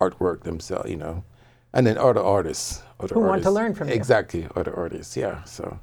artwork 0.00 0.42
themselves. 0.42 0.88
You 0.88 0.96
know, 0.96 1.24
and 1.72 1.86
then 1.86 1.98
other 1.98 2.22
artists, 2.22 2.82
other 3.00 3.14
Who 3.14 3.20
want 3.20 3.42
to 3.42 3.50
learn 3.50 3.74
from 3.74 3.88
you. 3.88 3.94
Exactly, 3.94 4.48
other 4.56 4.74
artists. 4.74 5.16
Yeah. 5.16 5.42
So, 5.44 5.78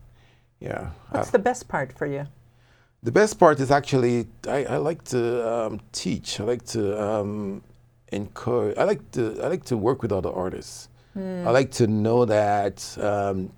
yeah. 0.60 0.92
Uh, 1.12 1.18
What's 1.18 1.32
the 1.32 1.39
best 1.39 1.68
part 1.68 1.94
for 1.94 2.06
you? 2.06 2.27
the 3.06 3.12
best 3.12 3.38
part 3.38 3.60
is 3.60 3.70
actually 3.70 4.25
I, 4.48 4.65
I 4.65 4.77
like 4.77 5.04
to 5.06 5.22
um, 5.48 5.80
teach. 5.92 6.39
I 6.39 6.44
like 6.44 6.65
to 6.65 7.00
um, 7.01 7.62
encourage. 8.12 8.77
I 8.77 8.84
like 8.84 9.12
to 9.12 9.39
I 9.44 9.48
like 9.48 9.63
to 9.65 9.77
work 9.77 10.01
with 10.01 10.12
other 10.12 10.32
artists. 10.32 10.89
I 11.18 11.50
like 11.51 11.72
to 11.72 11.88
know 11.88 12.25
that 12.25 12.98
um, 13.00 13.54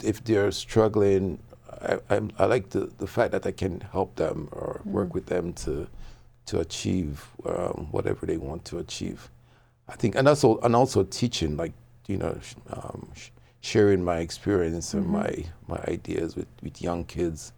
if 0.00 0.22
they're 0.22 0.52
struggling, 0.52 1.40
I, 1.82 1.98
I'm, 2.08 2.30
I 2.38 2.44
like 2.44 2.70
the, 2.70 2.88
the 2.98 3.06
fact 3.08 3.32
that 3.32 3.44
I 3.46 3.50
can 3.50 3.80
help 3.80 4.14
them 4.14 4.48
or 4.52 4.80
work 4.84 5.12
with 5.12 5.26
them 5.26 5.54
to 5.64 5.88
to 6.46 6.60
achieve 6.60 7.26
um, 7.44 7.88
whatever 7.90 8.26
they 8.26 8.36
want 8.36 8.64
to 8.66 8.78
achieve. 8.78 9.28
I 9.88 9.96
think, 9.96 10.14
and 10.16 10.28
also 10.28 10.58
and 10.58 10.76
also 10.76 11.04
teaching, 11.04 11.56
like 11.56 11.72
you 12.06 12.16
know, 12.16 12.38
sh- 12.42 12.54
um, 12.70 13.08
sh- 13.14 13.30
sharing 13.60 14.04
my 14.04 14.18
experience 14.18 14.94
and 14.94 15.06
my 15.06 15.44
my 15.66 15.78
ideas 15.88 16.36
with, 16.36 16.46
with 16.62 16.80
young 16.82 17.04
kids. 17.04 17.52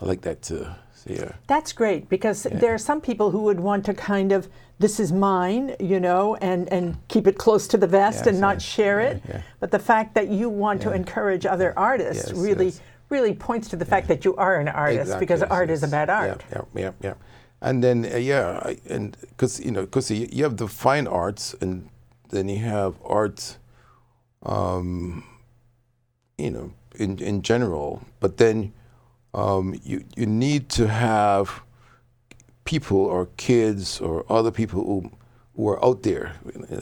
I 0.00 0.04
like 0.04 0.20
that 0.22 0.42
too. 0.42 0.66
So 0.94 1.10
yeah. 1.12 1.32
That's 1.46 1.72
great 1.72 2.10
because 2.10 2.42
there 2.42 2.74
are 2.74 2.78
some 2.78 3.00
people 3.00 3.30
who 3.30 3.40
would 3.44 3.58
want 3.58 3.82
to 3.86 3.94
kind 3.94 4.30
of, 4.30 4.46
this 4.78 5.00
is 5.00 5.10
mine, 5.10 5.74
you 5.80 6.00
know, 6.00 6.34
and, 6.36 6.70
and 6.70 6.98
keep 7.08 7.26
it 7.26 7.38
close 7.38 7.66
to 7.68 7.78
the 7.78 7.86
vest 7.86 8.18
Yes, 8.18 8.26
and 8.26 8.38
not 8.38 8.56
yeah, 8.56 8.58
share 8.58 9.00
yeah, 9.00 9.08
it. 9.08 9.22
yeah. 9.26 9.42
But 9.58 9.70
the 9.70 9.78
fact 9.78 10.14
that 10.14 10.28
you 10.28 10.50
want 10.50 10.82
to 10.82 10.92
encourage 10.92 11.46
other 11.46 11.72
artists 11.78 12.28
Yes, 12.28 12.38
really, 12.38 12.66
yes. 12.66 12.80
really 13.08 13.32
points 13.32 13.68
to 13.68 13.76
the 13.76 13.86
fact 13.86 14.06
that 14.08 14.22
you 14.26 14.36
are 14.36 14.60
an 14.60 14.68
artist 14.68 15.18
because 15.18 15.40
Exactly, 15.40 15.56
art 15.56 15.68
yes, 15.70 15.78
is 15.78 15.82
about 15.84 16.08
yes. 16.08 16.28
art. 16.30 16.44
Yeah, 16.52 16.60
yeah, 16.74 16.82
yeah, 16.82 16.92
yeah. 17.02 17.14
And 17.60 17.82
then 17.82 18.04
uh, 18.04 18.16
yeah, 18.18 18.60
I, 18.62 18.78
and 18.88 19.16
because 19.20 19.60
you 19.60 19.70
know, 19.70 19.82
because 19.82 20.10
you, 20.10 20.28
you 20.30 20.44
have 20.44 20.56
the 20.56 20.68
fine 20.68 21.06
arts, 21.06 21.54
and 21.60 21.88
then 22.28 22.48
you 22.48 22.58
have 22.58 22.94
art, 23.04 23.58
um, 24.44 25.24
you 26.38 26.50
know, 26.50 26.72
in 26.96 27.18
in 27.18 27.42
general. 27.42 28.02
But 28.20 28.36
then 28.36 28.72
um, 29.34 29.74
you 29.82 30.04
you 30.16 30.26
need 30.26 30.68
to 30.70 30.86
have 30.88 31.62
people 32.64 32.98
or 32.98 33.26
kids 33.36 34.00
or 34.00 34.24
other 34.30 34.50
people 34.50 34.84
who 34.84 35.10
who 35.56 35.68
are 35.68 35.82
out 35.82 36.02
there, 36.02 36.34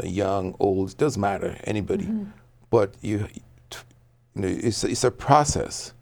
young, 0.02 0.56
old, 0.58 0.96
doesn't 0.96 1.20
matter, 1.20 1.56
anybody. 1.64 2.08
But 2.70 2.94
you, 3.00 3.28
you 4.34 4.42
know, 4.42 4.48
it's 4.48 4.82
it's 4.82 5.04
a 5.04 5.10
process, 5.12 5.92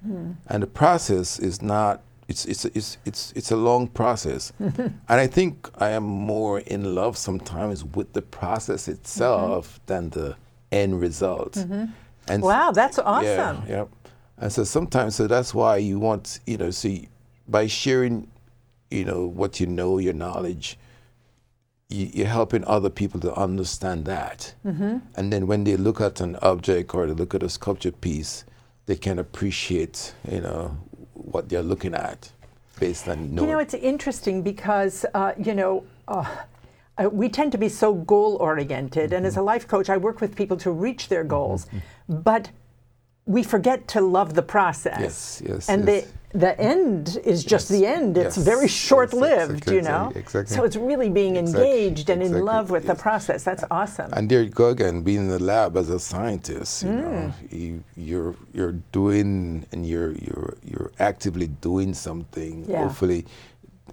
and 0.48 0.62
the 0.62 0.66
process 0.66 1.38
is 1.38 1.60
not. 1.60 2.00
It's 2.32 2.44
it's 2.46 2.64
it's 2.64 2.98
it's 3.04 3.32
it's 3.36 3.50
a 3.52 3.56
long 3.56 3.88
process, 3.88 4.52
and 4.58 5.20
I 5.24 5.26
think 5.26 5.68
I 5.76 5.90
am 5.90 6.04
more 6.04 6.60
in 6.60 6.94
love 6.94 7.14
sometimes 7.16 7.84
with 7.84 8.12
the 8.14 8.22
process 8.22 8.88
itself 8.88 9.78
than 9.86 10.10
the 10.10 10.36
end 10.70 11.00
result. 11.00 11.56
And 12.28 12.42
Wow, 12.42 12.70
that's 12.72 12.98
yeah, 12.98 13.04
awesome. 13.04 13.58
yeah. 13.68 13.84
And 14.38 14.52
so 14.52 14.64
sometimes, 14.64 15.14
so 15.16 15.26
that's 15.26 15.52
why 15.54 15.76
you 15.76 15.98
want, 15.98 16.40
you 16.46 16.56
know, 16.56 16.70
see, 16.70 17.08
by 17.46 17.66
sharing, 17.66 18.28
you 18.90 19.04
know, 19.04 19.26
what 19.26 19.60
you 19.60 19.66
know, 19.66 19.98
your 19.98 20.14
knowledge, 20.14 20.78
you, 21.88 22.10
you're 22.14 22.26
helping 22.40 22.64
other 22.64 22.90
people 22.90 23.20
to 23.20 23.34
understand 23.34 24.04
that. 24.06 24.54
Mm-hmm. 24.64 24.98
And 25.16 25.32
then 25.32 25.46
when 25.46 25.64
they 25.64 25.76
look 25.76 26.00
at 26.00 26.20
an 26.20 26.36
object 26.42 26.94
or 26.94 27.06
they 27.06 27.12
look 27.12 27.34
at 27.34 27.42
a 27.42 27.48
sculpture 27.48 27.92
piece, 27.92 28.44
they 28.86 28.96
can 28.96 29.18
appreciate, 29.18 30.14
you 30.30 30.40
know, 30.40 30.76
what 31.24 31.48
they're 31.48 31.62
looking 31.62 31.94
at 31.94 32.30
based 32.78 33.08
on 33.08 33.34
knowing. 33.34 33.48
You 33.48 33.54
know, 33.54 33.58
it's 33.60 33.74
interesting 33.74 34.42
because, 34.42 35.04
uh, 35.14 35.32
you 35.38 35.54
know, 35.54 35.84
uh, 36.08 36.24
uh, 36.98 37.08
we 37.08 37.28
tend 37.28 37.52
to 37.52 37.58
be 37.58 37.68
so 37.68 37.94
goal 37.94 38.36
oriented. 38.36 39.12
And 39.12 39.26
as 39.26 39.36
a 39.36 39.42
life 39.42 39.66
coach, 39.66 39.88
I 39.88 39.96
work 39.96 40.20
with 40.20 40.36
people 40.36 40.56
to 40.58 40.70
reach 40.70 41.08
their 41.08 41.24
goals. 41.24 41.66
But 42.08 42.50
we 43.24 43.42
forget 43.42 43.88
to 43.88 44.00
love 44.00 44.34
the 44.34 44.42
process. 44.42 44.98
Yes, 45.00 45.42
yes, 45.46 45.68
And 45.68 45.86
yes. 45.86 46.06
The, 46.34 46.58
end 46.60 47.18
is 47.24 47.44
just 47.44 47.70
Yes, 47.70 47.80
the 47.80 47.86
end. 47.86 48.16
It's 48.16 48.36
yes, 48.36 48.46
very 48.46 48.68
short 48.68 49.12
lived, 49.12 49.52
exactly, 49.52 49.76
you 49.76 49.82
know? 49.82 50.12
exactly. 50.14 50.56
So 50.56 50.64
it's 50.64 50.76
really 50.76 51.08
being 51.08 51.36
Exactly, 51.36 51.86
engaged 51.86 52.10
and 52.10 52.22
in 52.22 52.44
love 52.44 52.70
with 52.70 52.86
the 52.86 52.94
process. 52.94 53.44
That's 53.44 53.64
awesome. 53.70 54.10
And 54.12 54.28
there 54.28 54.42
you 54.42 54.50
go 54.50 54.68
again, 54.68 55.02
being 55.02 55.18
in 55.18 55.28
the 55.28 55.42
lab 55.42 55.76
as 55.76 55.90
a 55.90 55.98
scientist. 55.98 56.82
You 56.82 56.92
know, 56.92 57.04
mm. 57.04 57.52
you, 57.52 57.84
you're 57.96 58.34
you're 58.52 58.76
doing 58.92 59.66
and 59.72 59.86
you're 59.86 60.12
you're 60.12 60.56
you're 60.64 60.90
actively 60.98 61.48
doing 61.48 61.94
something. 61.94 62.64
Yeah. 62.68 62.84
Hopefully, 62.84 63.26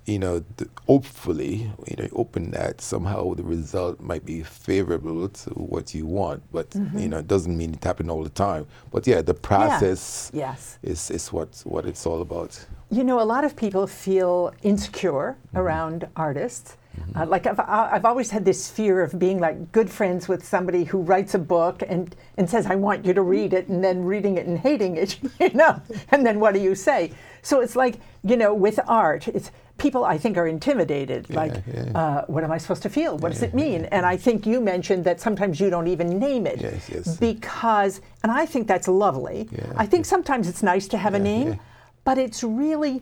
you 0.10 0.20
know, 0.20 0.44
th- 0.58 0.70
hopefully, 0.88 1.72
you 1.88 1.96
know, 1.98 2.10
open 2.14 2.52
that 2.52 2.82
somehow 2.82 3.34
the 3.36 3.44
result 3.44 4.00
might 4.00 4.26
be 4.26 4.42
favorable 4.44 5.30
to 5.30 5.50
what 5.52 5.94
you 5.94 6.06
want. 6.06 6.42
But 6.52 6.74
you 6.74 6.82
mm-hmm. 6.82 7.10
know, 7.10 7.18
it 7.20 7.28
doesn't 7.28 7.56
mean 7.56 7.76
it 7.76 7.84
happen 7.84 8.10
all 8.10 8.24
the 8.24 8.30
time. 8.30 8.66
But 8.92 9.06
yeah, 9.06 9.22
the 9.22 9.34
process 9.34 10.32
yes. 10.34 10.80
is 10.82 11.12
is 11.12 11.32
what 11.32 11.62
what 11.64 11.86
it's 11.86 12.06
all 12.06 12.22
about. 12.22 12.66
You 12.92 13.04
know, 13.04 13.22
a 13.22 13.28
lot 13.36 13.44
of 13.44 13.56
people 13.56 13.86
feel 13.86 14.54
insecure 14.64 15.38
mm-hmm. 15.38 15.58
around 15.58 16.08
artists. 16.16 16.76
Mm-hmm. 17.00 17.22
Uh, 17.22 17.26
like 17.28 17.46
I've, 17.46 17.60
uh, 17.60 17.90
I've 17.92 18.06
always 18.06 18.32
had 18.32 18.44
this 18.44 18.70
fear 18.70 19.02
of 19.04 19.20
being 19.20 19.40
like 19.40 19.72
good 19.72 19.90
friends 19.90 20.28
with 20.28 20.44
somebody 20.44 20.84
who 20.84 21.02
writes 21.02 21.36
a 21.36 21.40
book 21.40 21.84
and, 21.88 22.16
and 22.38 22.50
says, 22.50 22.66
I 22.66 22.76
want 22.76 23.06
you 23.06 23.14
to 23.14 23.22
read 23.22 23.54
it, 23.54 23.68
and 23.68 23.84
then 23.84 24.04
reading 24.04 24.38
it 24.38 24.48
and 24.48 24.58
hating 24.58 24.98
it, 24.98 25.20
you 25.40 25.52
know, 25.54 25.80
and 26.12 26.26
then 26.26 26.40
what 26.40 26.56
do 26.56 26.60
you 26.60 26.74
say? 26.74 27.12
So 27.42 27.62
it's 27.62 27.76
like, 27.76 28.00
you 28.24 28.36
know, 28.36 28.54
with 28.54 28.80
art, 28.88 29.28
it's 29.28 29.52
people 29.80 30.04
I 30.06 30.18
think 30.18 30.38
are 30.38 30.48
intimidated. 30.48 31.30
like, 31.30 31.56
yeah. 31.74 31.98
Uh, 32.00 32.26
what 32.28 32.44
am 32.44 32.52
I 32.52 32.58
supposed 32.58 32.84
to 32.84 32.90
feel? 32.90 33.18
What 33.18 33.32
does 33.34 33.42
it 33.42 33.54
mean? 33.54 33.86
And 33.86 34.06
I 34.06 34.18
think 34.18 34.46
you 34.46 34.62
mentioned 34.62 35.04
that 35.06 35.20
sometimes 35.20 35.60
you 35.60 35.70
don't 35.70 35.88
even 35.88 36.20
name 36.20 36.46
it 36.46 36.62
Yes, 36.62 36.90
yes. 36.90 37.18
because, 37.18 38.02
and 38.24 38.32
I 38.32 38.46
think 38.46 38.68
that's 38.68 38.88
lovely. 38.88 39.48
Yeah, 39.52 39.74
I 39.78 39.86
think 39.86 40.06
sometimes 40.06 40.48
it's 40.48 40.64
nice 40.64 40.88
to 40.90 40.98
have 40.98 41.14
a 41.14 41.20
name, 41.20 41.50
yeah. 41.50 41.56
but 42.04 42.18
it's 42.18 42.44
really 42.44 43.02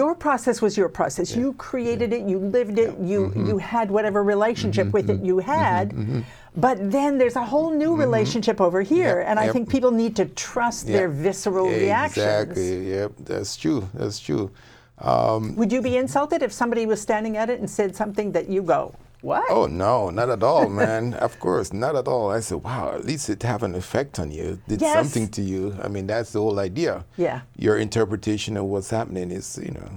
your 0.00 0.14
process 0.14 0.62
was 0.62 0.76
your 0.78 0.88
process. 0.88 1.36
You 1.36 1.52
created 1.54 2.12
it, 2.14 2.22
you 2.26 2.38
lived 2.38 2.78
it, 2.78 2.98
you 2.98 3.20
Mm-hmm. 3.24 3.46
you 3.46 3.58
had 3.58 3.90
whatever 3.90 4.22
relationship 4.22 4.86
mm-hmm, 4.86 4.96
with 4.96 5.10
it 5.10 5.16
mm-hmm. 5.16 5.26
you 5.26 5.36
mm-hmm, 5.36 5.50
had. 5.50 6.24
But 6.56 6.90
then 6.90 7.18
there's 7.18 7.36
a 7.36 7.44
whole 7.44 7.70
new 7.70 7.96
relationship 7.96 8.60
over 8.60 8.80
here, 8.80 9.18
Yep, 9.18 9.26
and 9.28 9.38
I 9.40 9.44
yep. 9.44 9.52
think 9.52 9.68
people 9.68 9.90
need 9.90 10.14
to 10.16 10.26
trust 10.26 10.86
their 10.86 11.08
Yeah. 11.08 11.22
visceral 11.22 11.68
reactions. 11.68 12.24
Exactly. 12.24 12.90
Yep. 12.90 13.12
That's 13.30 13.56
true. 13.56 13.88
That's 13.92 14.18
true. 14.20 14.50
Um, 14.98 15.56
Would 15.56 15.72
you 15.72 15.82
be 15.82 15.96
insulted 15.96 16.42
if 16.42 16.52
somebody 16.52 16.86
was 16.86 17.00
standing 17.00 17.36
at 17.36 17.50
it 17.50 17.58
and 17.60 17.68
said 17.68 17.96
something 17.96 18.32
that 18.32 18.48
you 18.48 18.62
go, 18.62 18.94
"What?" 19.22 19.44
Oh 19.50 19.66
no, 19.66 20.10
not 20.10 20.30
at 20.30 20.42
all, 20.42 20.68
man. 20.68 21.14
of 21.26 21.38
course, 21.40 21.72
not 21.72 21.96
at 21.96 22.06
all. 22.06 22.30
I 22.30 22.40
said, 22.40 22.62
wow, 22.62 22.92
at 22.94 23.04
least 23.04 23.28
it 23.28 23.42
have 23.42 23.62
an 23.64 23.74
effect 23.74 24.18
on 24.20 24.30
you. 24.30 24.60
Did 24.68 24.80
Yes. 24.80 24.94
something 24.94 25.28
to 25.30 25.42
you. 25.42 25.76
I 25.82 25.88
mean, 25.88 26.06
that's 26.06 26.32
the 26.32 26.40
whole 26.40 26.60
idea. 26.60 27.04
Yeah. 27.16 27.40
Your 27.56 27.76
interpretation 27.76 28.56
of 28.56 28.66
what's 28.66 28.90
happening 28.90 29.30
is, 29.32 29.58
you 29.60 29.72
know, 29.72 29.88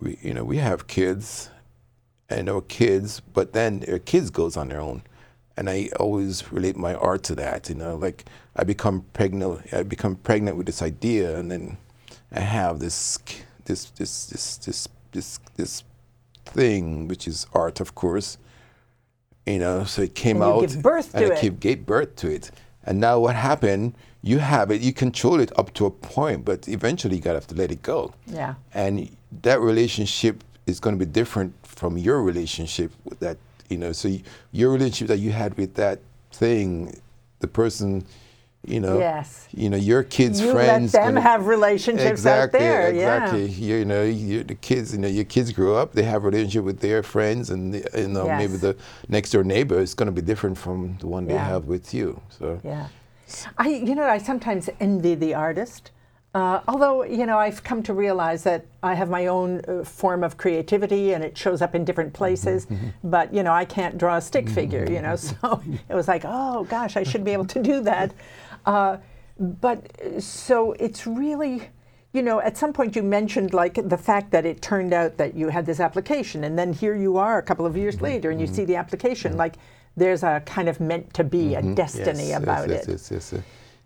we, 0.00 0.18
you 0.22 0.32
know, 0.34 0.44
we 0.44 0.58
have 0.58 0.86
kids, 0.86 1.50
and 2.28 2.48
our 2.48 2.60
kids, 2.62 3.20
but 3.34 3.52
then 3.52 3.80
their 3.80 3.98
kids 3.98 4.30
goes 4.30 4.56
on 4.56 4.68
their 4.68 4.80
own, 4.80 5.02
and 5.56 5.68
I 5.68 5.90
always 5.98 6.52
relate 6.52 6.76
my 6.76 6.94
art 6.94 7.24
to 7.24 7.34
that. 7.34 7.68
You 7.68 7.74
know, 7.74 7.96
like 7.96 8.24
I 8.54 8.62
become 8.62 9.04
pregnant, 9.12 9.62
I 9.74 9.82
become 9.82 10.14
pregnant 10.16 10.56
with 10.56 10.66
this 10.66 10.80
idea, 10.82 11.36
and 11.36 11.50
then 11.50 11.76
I 12.32 12.40
have 12.40 12.78
this, 12.78 13.18
this, 13.64 13.90
this, 13.90 14.26
this, 14.26 14.56
this, 14.58 14.88
this, 15.12 15.40
this 15.56 15.84
thing, 16.46 17.08
which 17.08 17.26
is 17.26 17.46
art, 17.52 17.80
of 17.80 17.94
course. 17.94 18.38
You 19.46 19.58
know, 19.58 19.84
so 19.84 20.02
it 20.02 20.14
came 20.14 20.36
And 20.42 20.44
out, 20.44 20.60
give 20.60 20.82
birth 20.82 21.14
and 21.14 21.26
to 21.26 21.32
I 21.32 21.36
it. 21.36 21.42
give, 21.42 21.60
gave 21.60 21.86
birth 21.86 22.14
to 22.16 22.30
it. 22.30 22.50
And 22.84 23.00
now 23.00 23.18
what 23.18 23.34
happened? 23.34 23.94
you 24.22 24.38
have 24.38 24.70
it, 24.70 24.80
you 24.80 24.92
control 24.92 25.40
it 25.40 25.50
up 25.58 25.72
to 25.74 25.86
a 25.86 25.90
point, 25.90 26.44
but 26.44 26.68
eventually 26.68 27.16
you 27.16 27.22
gotta 27.22 27.38
have 27.38 27.46
to 27.48 27.54
let 27.54 27.70
it 27.70 27.82
go. 27.82 28.12
Yeah. 28.26 28.54
And 28.74 29.08
that 29.42 29.60
relationship 29.60 30.44
is 30.66 30.78
going 30.80 30.98
to 30.98 31.04
be 31.04 31.10
different 31.10 31.54
from 31.66 31.96
your 31.96 32.22
relationship 32.22 32.92
with 33.04 33.18
that, 33.20 33.38
you 33.68 33.78
know. 33.78 33.92
So 33.92 34.14
your 34.52 34.72
relationship 34.72 35.08
that 35.08 35.18
you 35.18 35.32
had 35.32 35.56
with 35.56 35.74
that 35.74 36.00
thing, 36.32 37.00
the 37.40 37.48
person, 37.48 38.04
you 38.66 38.78
know, 38.78 38.98
Yes. 38.98 39.48
you 39.52 39.70
know, 39.70 39.76
your 39.76 40.02
kids' 40.02 40.40
You 40.40 40.52
friends. 40.52 40.92
let 40.94 41.02
them 41.04 41.14
gonna- 41.14 41.20
have 41.22 41.46
relationships 41.46 42.10
exactly, 42.10 42.60
out 42.60 42.62
there. 42.62 42.88
Exactly. 42.90 43.46
Yeah. 43.46 43.76
You 43.78 43.84
know, 43.84 44.02
you, 44.04 44.44
the 44.44 44.54
kids, 44.54 44.92
you 44.92 44.98
know, 44.98 45.08
your 45.08 45.24
kids 45.24 45.52
grow 45.52 45.74
up, 45.76 45.92
they 45.92 46.02
have 46.02 46.24
a 46.24 46.26
relationship 46.28 46.64
with 46.64 46.80
their 46.80 47.02
friends, 47.02 47.50
and 47.50 47.74
you 47.74 48.08
know, 48.08 48.26
maybe 48.26 48.56
the 48.56 48.76
next 49.08 49.30
door 49.30 49.44
neighbor 49.44 49.80
is 49.80 49.94
going 49.94 50.06
to 50.06 50.12
be 50.12 50.22
different 50.22 50.58
from 50.58 50.96
the 51.00 51.06
one 51.06 51.26
they 51.26 51.36
have 51.36 51.64
with 51.66 51.94
you. 51.94 52.20
So 52.28 52.60
Yeah. 52.62 52.88
I, 53.56 53.68
you 53.68 53.94
know, 53.94 54.04
I 54.04 54.18
sometimes 54.18 54.68
envy 54.80 55.14
the 55.14 55.34
artist. 55.34 55.90
Uh, 56.32 56.60
although, 56.68 57.02
you 57.02 57.26
know, 57.26 57.38
I've 57.38 57.64
come 57.64 57.82
to 57.84 57.92
realize 57.92 58.44
that 58.44 58.64
I 58.84 58.94
have 58.94 59.08
my 59.10 59.26
own 59.26 59.62
uh, 59.66 59.82
form 59.84 60.22
of 60.22 60.36
creativity 60.36 61.12
and 61.12 61.24
it 61.24 61.36
shows 61.36 61.60
up 61.60 61.74
in 61.74 61.84
different 61.84 62.12
places. 62.12 62.68
But, 63.02 63.34
you 63.34 63.42
know, 63.42 63.52
I 63.52 63.64
can't 63.64 63.98
draw 63.98 64.16
a 64.16 64.20
stick 64.20 64.48
figure, 64.48 64.86
you 64.88 65.02
know, 65.02 65.16
so 65.28 65.60
it 65.88 65.94
was 65.94 66.06
like, 66.06 66.22
oh 66.24 66.64
gosh, 66.64 66.96
I 66.96 67.02
should 67.02 67.24
be 67.24 67.32
able 67.32 67.46
to 67.46 67.60
do 67.62 67.80
that. 67.82 68.12
Uh, 68.66 68.98
but 69.38 69.90
so 70.22 70.72
it's 70.72 71.06
really, 71.06 71.68
you 72.12 72.22
know, 72.22 72.40
at 72.40 72.56
some 72.56 72.72
point 72.72 72.94
you 72.94 73.02
mentioned 73.02 73.54
like 73.54 73.74
the 73.88 73.96
fact 73.96 74.30
that 74.32 74.44
it 74.44 74.60
turned 74.60 74.92
out 74.92 75.16
that 75.16 75.34
you 75.34 75.48
had 75.48 75.64
this 75.66 75.80
application 75.80 76.44
and 76.44 76.58
then 76.58 76.72
here 76.72 76.94
you 76.94 77.16
are 77.16 77.38
a 77.38 77.42
couple 77.42 77.64
of 77.64 77.76
years 77.76 77.96
mm-hmm. 77.96 78.04
later 78.04 78.30
and 78.30 78.40
you 78.40 78.46
mm-hmm. 78.46 78.54
see 78.56 78.64
the 78.64 78.76
application. 78.76 79.32
Mm-hmm. 79.32 79.38
Like 79.38 79.56
there's 79.96 80.22
a 80.22 80.42
kind 80.44 80.68
of 80.68 80.80
meant 80.80 81.14
to 81.14 81.24
be, 81.24 81.54
a 81.54 81.62
destiny 81.62 82.28
Yes, 82.28 82.42
about 82.42 82.68
yes, 82.68 82.84
it. 82.84 82.90
Yes, 82.90 83.10
yes, 83.10 83.32
yes. 83.32 83.42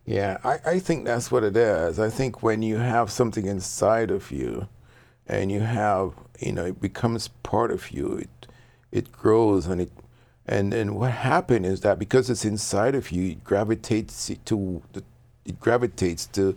Yeah, 0.06 0.36
I, 0.44 0.58
I 0.66 0.78
think 0.80 1.06
that's 1.06 1.30
what 1.30 1.44
it 1.44 1.56
is. 1.56 1.98
I 1.98 2.10
think 2.10 2.42
when 2.42 2.62
you 2.62 2.76
have 2.76 3.10
something 3.10 3.46
inside 3.46 4.10
of 4.10 4.30
you 4.30 4.68
and 5.26 5.50
you 5.50 5.60
have, 5.60 6.12
you 6.40 6.52
know, 6.52 6.66
it 6.66 6.80
becomes 6.80 7.28
part 7.28 7.70
of 7.70 7.90
you, 7.90 8.16
it, 8.16 8.46
it 8.92 9.12
grows 9.12 9.66
and 9.66 9.80
it, 9.80 9.90
and, 10.46 10.74
and 10.74 10.96
what 10.96 11.10
happened 11.10 11.66
is 11.66 11.80
that 11.80 11.98
because 11.98 12.28
it's 12.28 12.44
inside 12.44 12.94
of 12.94 13.10
you, 13.10 13.32
it 13.32 13.44
gravitates 13.44 14.30
to, 14.44 14.82
the, 14.92 15.02
it 15.44 15.58
gravitates 15.58 16.26
to, 16.26 16.56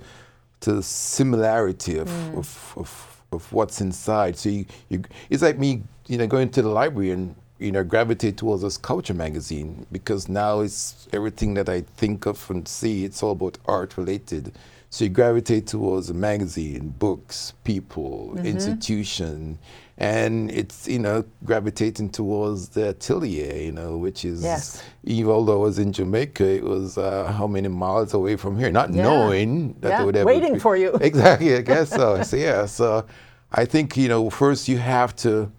to 0.61 0.81
similarity 0.83 1.97
of, 1.97 2.09
mm. 2.09 2.37
of, 2.37 2.73
of, 2.75 3.21
of 3.31 3.53
what's 3.53 3.79
inside. 3.79 4.37
So 4.37 4.49
you, 4.49 4.65
you, 4.89 5.03
it's 5.29 5.41
like 5.43 5.57
me, 5.57 5.83
you 6.07 6.17
know, 6.17 6.27
going 6.27 6.49
to 6.49 6.61
the 6.61 6.69
library 6.69 7.11
and 7.11 7.35
you 7.59 7.71
know, 7.71 7.83
gravitate 7.83 8.37
towards 8.37 8.61
this 8.61 8.75
sculpture 8.75 9.13
magazine 9.13 9.87
because 9.91 10.29
now 10.29 10.59
it's 10.59 11.07
everything 11.11 11.55
that 11.55 11.69
I 11.69 11.81
think 11.81 12.25
of 12.25 12.49
and 12.51 12.67
see, 12.67 13.03
it's 13.03 13.23
all 13.23 13.31
about 13.31 13.57
art 13.65 13.97
related. 13.97 14.53
So 14.89 15.03
you 15.03 15.09
gravitate 15.09 15.67
towards 15.67 16.09
a 16.09 16.13
magazine, 16.13 16.93
books, 16.97 17.53
people, 17.65 18.37
institution, 18.37 19.59
and 19.97 20.49
it's, 20.51 20.87
you 20.87 20.99
know, 20.99 21.25
gravitating 21.43 22.09
towards 22.11 22.69
the 22.69 22.89
atelier, 22.89 23.53
you 23.55 23.71
know, 23.73 23.97
which 23.97 24.23
is, 24.23 24.43
Yes. 24.43 24.81
even 25.03 25.31
although 25.31 25.61
I 25.61 25.63
was 25.65 25.77
in 25.79 25.91
Jamaica, 25.91 26.45
it 26.47 26.63
was 26.63 26.97
uh, 26.97 27.31
how 27.33 27.47
many 27.47 27.67
miles 27.67 28.13
away 28.13 28.37
from 28.37 28.57
here, 28.57 28.71
not 28.71 28.93
Yeah. 28.93 29.03
knowing 29.03 29.75
that 29.81 29.89
Yeah, 29.89 29.97
they 29.99 30.05
would 30.05 30.15
ever 30.15 30.25
waiting 30.27 30.53
be- 30.53 30.59
for 30.59 30.77
you. 30.77 30.91
Exactly, 31.01 31.55
I 31.55 31.61
guess 31.61 31.89
so. 31.89 32.21
so 32.29 32.37
yeah, 32.37 32.65
so 32.65 33.05
I 33.51 33.65
think, 33.65 33.97
you 33.97 34.07
know, 34.07 34.29
first 34.29 34.67
you 34.69 34.77
have 34.77 35.15
to, 35.17 35.51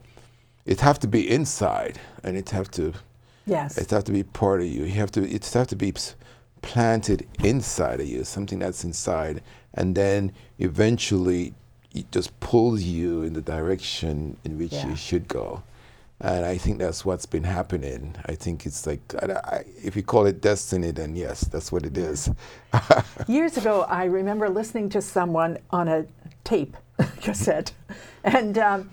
it 0.64 0.80
have 0.80 0.98
to 1.00 1.06
be 1.08 1.28
inside 1.28 1.98
and 2.24 2.36
it 2.36 2.50
have 2.50 2.70
to 2.72 2.92
Yes. 3.46 3.78
it 3.78 3.90
have 3.90 4.04
to 4.04 4.12
be 4.12 4.22
part 4.22 4.60
of 4.60 4.66
you 4.66 4.84
you 4.84 4.92
have 5.00 5.10
to 5.12 5.22
it 5.26 5.50
have 5.54 5.66
to 5.68 5.76
be 5.76 5.90
planted 6.62 7.26
inside 7.42 8.00
of 8.00 8.06
you 8.08 8.24
something 8.24 8.58
that's 8.58 8.84
inside 8.84 9.42
and 9.74 9.94
then 9.94 10.32
eventually 10.58 11.54
it 11.94 12.10
just 12.12 12.38
pulls 12.40 12.82
you 12.82 13.22
in 13.22 13.32
the 13.32 13.40
direction 13.40 14.36
in 14.44 14.58
which 14.58 14.72
Yeah. 14.72 14.88
you 14.88 14.96
should 14.96 15.26
go. 15.28 15.62
And 16.20 16.44
i 16.44 16.58
think 16.58 16.78
that's 16.80 17.04
what's 17.04 17.26
been 17.26 17.44
happening. 17.44 18.14
I 18.26 18.34
think 18.34 18.66
it's 18.66 18.86
like 18.86 19.00
I, 19.22 19.26
I, 19.56 19.64
if 19.84 19.94
you 19.96 20.02
call 20.02 20.26
it 20.26 20.40
destiny 20.40 20.90
then 20.90 21.14
yes 21.14 21.42
that's 21.42 21.70
what 21.70 21.86
it 21.86 21.96
is. 21.96 22.28
Years 23.28 23.56
ago, 23.56 23.82
I 23.88 24.04
remember 24.06 24.48
listening 24.48 24.88
to 24.90 25.00
someone 25.00 25.58
on 25.70 25.86
a 25.88 26.06
tape 26.44 26.76
cassette, 27.20 27.70
and 28.24 28.58
um, 28.58 28.90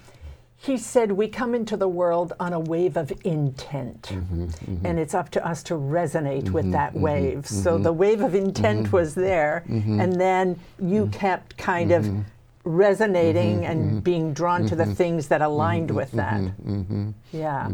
he 0.65 0.77
said, 0.77 1.11
We 1.11 1.27
come 1.27 1.53
into 1.53 1.77
the 1.77 1.87
world 1.87 2.33
on 2.39 2.53
a 2.53 2.59
wave 2.59 2.97
of 2.97 3.11
intent, 3.23 4.03
mm-hmm, 4.03 4.45
mm-hmm. 4.45 4.85
and 4.85 4.99
it's 4.99 5.13
up 5.13 5.29
to 5.31 5.47
us 5.47 5.61
to 5.63 5.75
resonate 5.75 6.49
with 6.49 6.65
mm-hmm, 6.65 6.71
that 6.71 6.93
wave. 6.95 7.45
So 7.45 7.77
the 7.77 7.93
wave 7.93 8.21
of 8.21 8.33
intent 8.33 8.91
was 8.91 9.13
there, 9.13 9.63
and 9.67 10.19
then 10.19 10.59
you 10.79 11.07
kept 11.07 11.57
kind 11.57 11.91
of 11.91 12.09
resonating 12.63 13.65
and 13.65 14.03
being 14.03 14.33
drawn 14.33 14.65
to 14.65 14.75
the 14.75 14.85
things 14.85 15.27
that 15.27 15.41
aligned 15.41 15.91
with 15.91 16.11
that. 16.13 16.41
Yeah. 17.31 17.69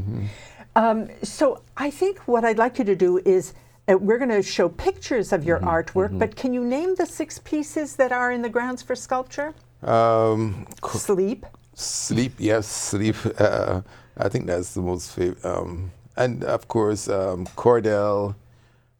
Um, 0.76 1.10
so 1.22 1.62
I 1.76 1.90
think 1.92 2.20
what 2.28 2.46
I'd 2.46 2.58
like 2.58 2.80
you 2.80 2.86
to 2.86 2.96
do 2.96 3.18
is 3.26 3.54
uh, 3.90 3.98
we're 3.98 4.18
going 4.18 4.30
to 4.30 4.42
show 4.42 4.70
pictures 4.70 5.34
of 5.34 5.44
your 5.44 5.60
artwork, 5.60 6.18
but 6.18 6.36
can 6.36 6.54
you 6.54 6.64
name 6.64 6.96
the 6.96 7.06
six 7.06 7.40
pieces 7.40 7.98
that 7.98 8.12
are 8.12 8.32
in 8.32 8.42
the 8.42 8.50
grounds 8.50 8.82
for 8.82 8.96
sculpture? 8.96 9.54
um, 9.84 10.68
co- 10.82 10.98
Sleep. 10.98 11.46
Sleep, 11.82 12.34
yes, 12.38 12.67
sleep. 12.67 13.15
Uh, 13.39 13.82
I 14.17 14.30
think 14.30 14.46
that's 14.46 14.74
the 14.74 14.82
most 14.82 15.12
favorite. 15.13 15.44
Um, 15.44 15.91
and 16.17 16.44
of 16.44 16.67
course, 16.67 17.08
um, 17.10 17.46
Cordell, 17.56 18.36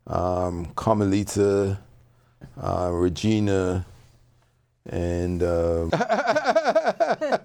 um, 0.08 0.66
Carmelita, 0.76 1.78
uh, 2.62 2.90
Regina, 2.92 3.86
and 4.90 5.44
uh, 5.44 5.88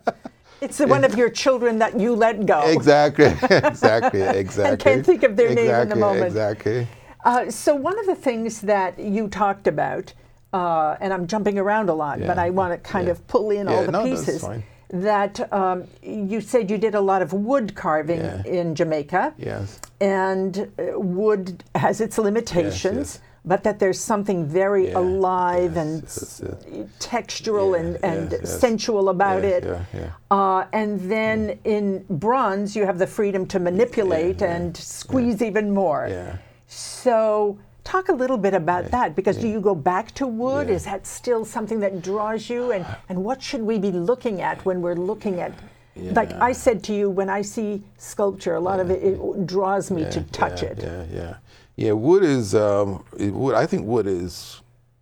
It's 0.63 0.79
the 0.79 0.87
one 0.87 1.05
of 1.05 1.17
your 1.17 1.29
children 1.29 1.79
that 1.81 2.01
you 2.01 2.15
let 2.15 2.47
go. 2.47 2.63
exactly, 2.63 3.27
exactly, 3.51 4.23
exactly. 4.23 4.73
I 4.73 4.77
can't 4.77 5.05
think 5.05 5.23
of 5.23 5.37
their 5.37 5.55
name 5.55 5.69
in 5.75 5.89
the 5.91 5.97
moment. 5.97 6.27
Exactly. 6.27 6.87
Uh, 7.25 7.51
so 7.51 7.75
one 7.75 7.99
of 7.99 8.07
the 8.07 8.15
things 8.15 8.63
that 8.63 8.99
you 8.99 9.29
talked 9.29 9.67
about, 9.67 10.15
uh, 10.55 10.97
and 11.01 11.13
I'm 11.13 11.27
jumping 11.27 11.59
around 11.59 11.91
a 11.91 11.95
lot, 11.95 12.21
but 12.21 12.39
I 12.39 12.51
want 12.51 12.73
to 12.73 12.79
kind 12.79 13.07
Yeah. 13.07 13.13
of 13.13 13.27
pull 13.27 13.51
in 13.51 13.69
all 13.69 13.81
Yeah, 13.81 13.87
the 13.87 13.93
no, 13.93 14.07
that's 14.07 14.25
pieces. 14.25 14.43
That 14.91 15.53
um, 15.53 15.85
you 16.03 16.41
said 16.41 16.71
you 16.71 16.79
did 16.79 16.95
a 16.95 17.01
lot 17.01 17.21
of 17.23 17.33
wood 17.33 17.75
carving 17.75 18.21
Yeah. 18.21 18.43
in 18.45 18.75
Jamaica. 18.75 19.35
Yes. 19.39 19.81
and 20.01 20.71
uh, 20.79 20.99
wood 21.01 21.65
has 21.75 22.01
its 22.01 22.19
limitations, 22.19 23.07
yes. 23.15 23.21
but 23.47 23.63
that 23.65 23.79
there's 23.79 23.99
something 23.99 24.47
very 24.47 24.89
Yeah, 24.89 24.99
alive 24.99 25.75
yes, 25.77 26.41
and 26.41 26.75
yes, 26.75 26.87
textural 27.01 27.79
and, 27.81 27.97
and 28.05 28.31
yes, 28.33 28.41
yes. 28.43 28.61
sensual 28.61 29.09
about 29.09 29.43
it. 29.45 29.65
yeah, 29.65 29.85
yeah. 29.95 30.11
Uh, 30.31 30.67
and 30.73 31.01
then 31.11 31.59
in 31.65 32.05
bronze, 32.11 32.77
you 32.77 32.85
have 32.85 32.99
the 32.99 33.07
freedom 33.07 33.47
to 33.47 33.59
manipulate 33.59 34.43
and 34.43 34.77
squeeze 34.77 35.41
even 35.43 35.73
more. 35.73 36.07
Yeah. 36.11 36.37
So, 36.69 37.59
talk 37.87 38.09
a 38.09 38.13
little 38.13 38.37
bit 38.37 38.53
about 38.53 38.91
that 38.91 39.15
because 39.15 39.37
do 39.39 39.49
you 39.49 39.61
go 39.61 39.75
back 39.75 40.13
to 40.13 40.27
wood? 40.27 40.69
Yeah. 40.69 40.75
Is 40.75 40.85
that 40.85 41.07
still 41.07 41.45
something 41.45 41.81
that 41.81 42.03
draws 42.03 42.51
you? 42.51 42.73
And, 42.73 42.85
and 43.09 43.25
what 43.25 43.41
should 43.41 43.63
we 43.63 43.79
be 43.79 43.93
looking 43.93 44.43
at 44.43 44.65
when 44.65 44.83
we're 44.83 44.97
looking 44.97 45.41
at? 45.41 45.53
Like 45.97 46.33
I 46.33 46.53
said 46.53 46.85
to 46.85 46.95
you, 46.95 47.09
when 47.09 47.31
I 47.31 47.41
see 47.41 47.83
sculpture, 47.97 48.57
a 48.57 48.61
lot 48.61 48.81
of 48.81 48.91
it, 48.91 49.03
it 49.03 49.47
draws 49.47 49.91
me 49.91 50.05
to 50.11 50.21
touch 50.25 50.63
yeah, 50.63 50.69
it. 50.69 50.79
Yeah, 50.83 51.05
yeah, 51.11 51.37
yeah. 51.77 51.93
Wood 51.93 52.23
is 52.23 52.55
um, 52.55 53.03
it, 53.19 53.33
wood. 53.33 53.55
I 53.55 53.65
think 53.65 53.87
wood 53.87 54.07
is 54.07 54.61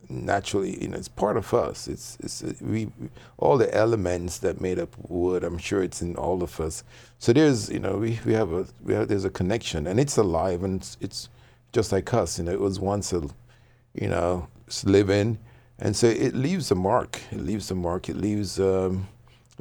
naturally, 0.09 0.81
you 0.81 0.87
know, 0.87 0.97
it's 0.97 1.09
part 1.09 1.37
of 1.37 1.53
us. 1.53 1.89
It's 1.89 2.17
it's 2.21 2.45
uh, 2.45 2.53
we 2.61 2.87
we- 3.01 3.09
all 3.39 3.59
the 3.59 3.75
elements 3.75 4.39
that 4.39 4.61
made 4.61 4.79
up 4.79 4.95
wood. 5.09 5.43
I'm 5.43 5.59
sure 5.59 5.83
it's 5.83 6.01
in 6.01 6.15
all 6.15 6.45
of 6.45 6.61
us. 6.61 6.85
So 7.19 7.33
there's 7.33 7.71
you 7.71 7.81
know 7.81 7.97
we, 7.97 8.21
we 8.25 8.33
have 8.35 8.53
a 8.53 8.65
we 8.85 8.95
have 8.95 9.09
there's 9.09 9.25
a 9.25 9.31
connection 9.31 9.89
and 9.89 9.99
it's 9.99 10.17
alive 10.17 10.63
and 10.63 10.81
it's, 10.81 10.97
it's 11.01 11.29
just 11.75 11.93
like 11.93 12.15
us. 12.15 12.39
You 12.39 12.45
know, 12.45 12.53
it 12.53 12.61
was 12.61 12.81
once 12.81 13.13
a 13.13 13.23
you 13.93 14.09
know 14.09 14.49
it's 14.67 14.85
living, 14.85 15.39
and 15.79 15.95
so 15.95 16.07
it 16.07 16.35
leaves 16.35 16.71
a 16.71 16.75
mark. 16.75 17.21
It 17.31 17.41
leaves 17.41 17.71
a 17.71 17.75
mark. 17.75 18.09
It 18.09 18.17
leaves 18.17 18.59
um, 18.59 19.09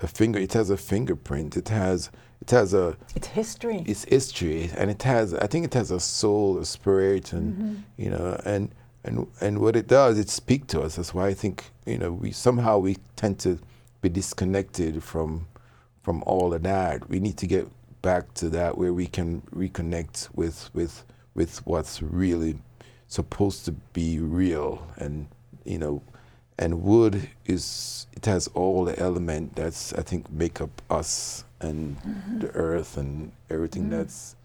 a 0.02 0.08
finger. 0.08 0.40
It 0.40 0.54
has 0.54 0.70
a 0.70 0.78
fingerprint. 0.78 1.58
It 1.58 1.68
has 1.70 2.10
it 2.42 2.52
has 2.52 2.74
a 2.74 2.96
It's 3.16 3.28
history. 3.28 3.84
it's 3.88 4.04
history 4.06 4.70
and 4.78 4.92
it 4.92 5.02
has 5.04 5.34
i 5.34 5.48
think 5.48 5.64
it 5.66 5.74
has 5.74 5.92
a 5.92 6.00
soul 6.00 6.58
a 6.60 6.66
spirit 6.66 7.32
and 7.32 7.84
you 7.96 8.10
know 8.10 8.38
and 8.44 8.70
and 9.06 9.28
and 9.40 9.60
what 9.60 9.78
it 9.78 9.88
does 9.88 10.20
it 10.20 10.30
speaks 10.30 10.68
to 10.74 10.82
us 10.82 10.98
that's 10.98 11.14
why 11.14 11.28
i 11.28 11.34
think 11.34 11.64
you 11.86 11.98
know 11.98 12.12
we 12.12 12.34
somehow 12.34 12.78
we 12.80 12.98
tend 13.16 13.40
to 13.40 13.58
be 14.02 14.10
disconnected 14.10 15.02
from 15.02 15.48
from 16.02 16.22
all 16.26 16.54
of 16.54 16.64
that 16.64 17.08
we 17.10 17.18
need 17.22 17.38
to 17.38 17.48
get 17.48 17.66
back 18.02 18.34
to 18.34 18.50
that 18.50 18.78
where 18.78 18.94
we 18.94 19.08
can 19.08 19.42
reconnect 19.56 20.28
with 20.36 20.70
with 20.74 21.06
with 21.36 21.66
what's 21.66 22.02
really 22.02 22.58
supposed 23.08 23.66
to 23.66 23.72
be 23.72 24.20
real 24.20 24.88
and 24.98 25.28
you 25.66 25.78
know 25.78 26.02
and 26.58 26.84
wood 26.84 27.30
is 27.46 28.08
it 28.14 28.26
has 28.26 28.48
all 28.54 28.86
the 28.86 28.98
element 29.00 29.56
that's 29.56 29.94
i 29.94 30.02
think 30.02 30.32
make 30.32 30.62
up 30.62 30.82
us 30.90 31.44
and 31.64 31.98
mm-hmm. 32.02 32.40
the 32.40 32.50
earth 32.52 32.98
and 32.98 33.32
everything 33.50 33.84
mm-hmm. 33.84 33.98
that's 33.98 34.36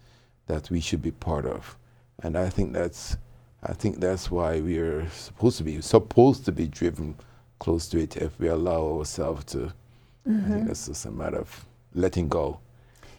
that 0.47 0.69
we 0.71 0.79
should 0.79 1.01
be 1.01 1.11
part 1.11 1.45
of. 1.45 1.77
And 2.23 2.37
i 2.37 2.49
think 2.49 2.73
that's 2.73 3.17
I 3.61 3.73
think 3.73 3.99
that's 3.99 4.31
why 4.31 4.61
we 4.61 4.77
are 4.77 5.09
supposed 5.09 5.57
to 5.57 5.63
be 5.63 5.81
supposed 5.81 6.45
to 6.45 6.51
be 6.51 6.67
driven 6.67 7.15
close 7.59 7.89
to 7.89 7.99
it 7.99 8.15
if 8.15 8.39
we 8.39 8.47
allow 8.47 8.97
ourselves 8.97 9.43
to. 9.45 9.73
I 10.25 10.29
think 10.29 10.41
mm-hmm. 10.43 10.67
that's 10.67 10.87
just 10.87 11.05
a 11.05 11.11
matter 11.11 11.39
of 11.39 11.65
letting 11.93 12.29
go. 12.29 12.59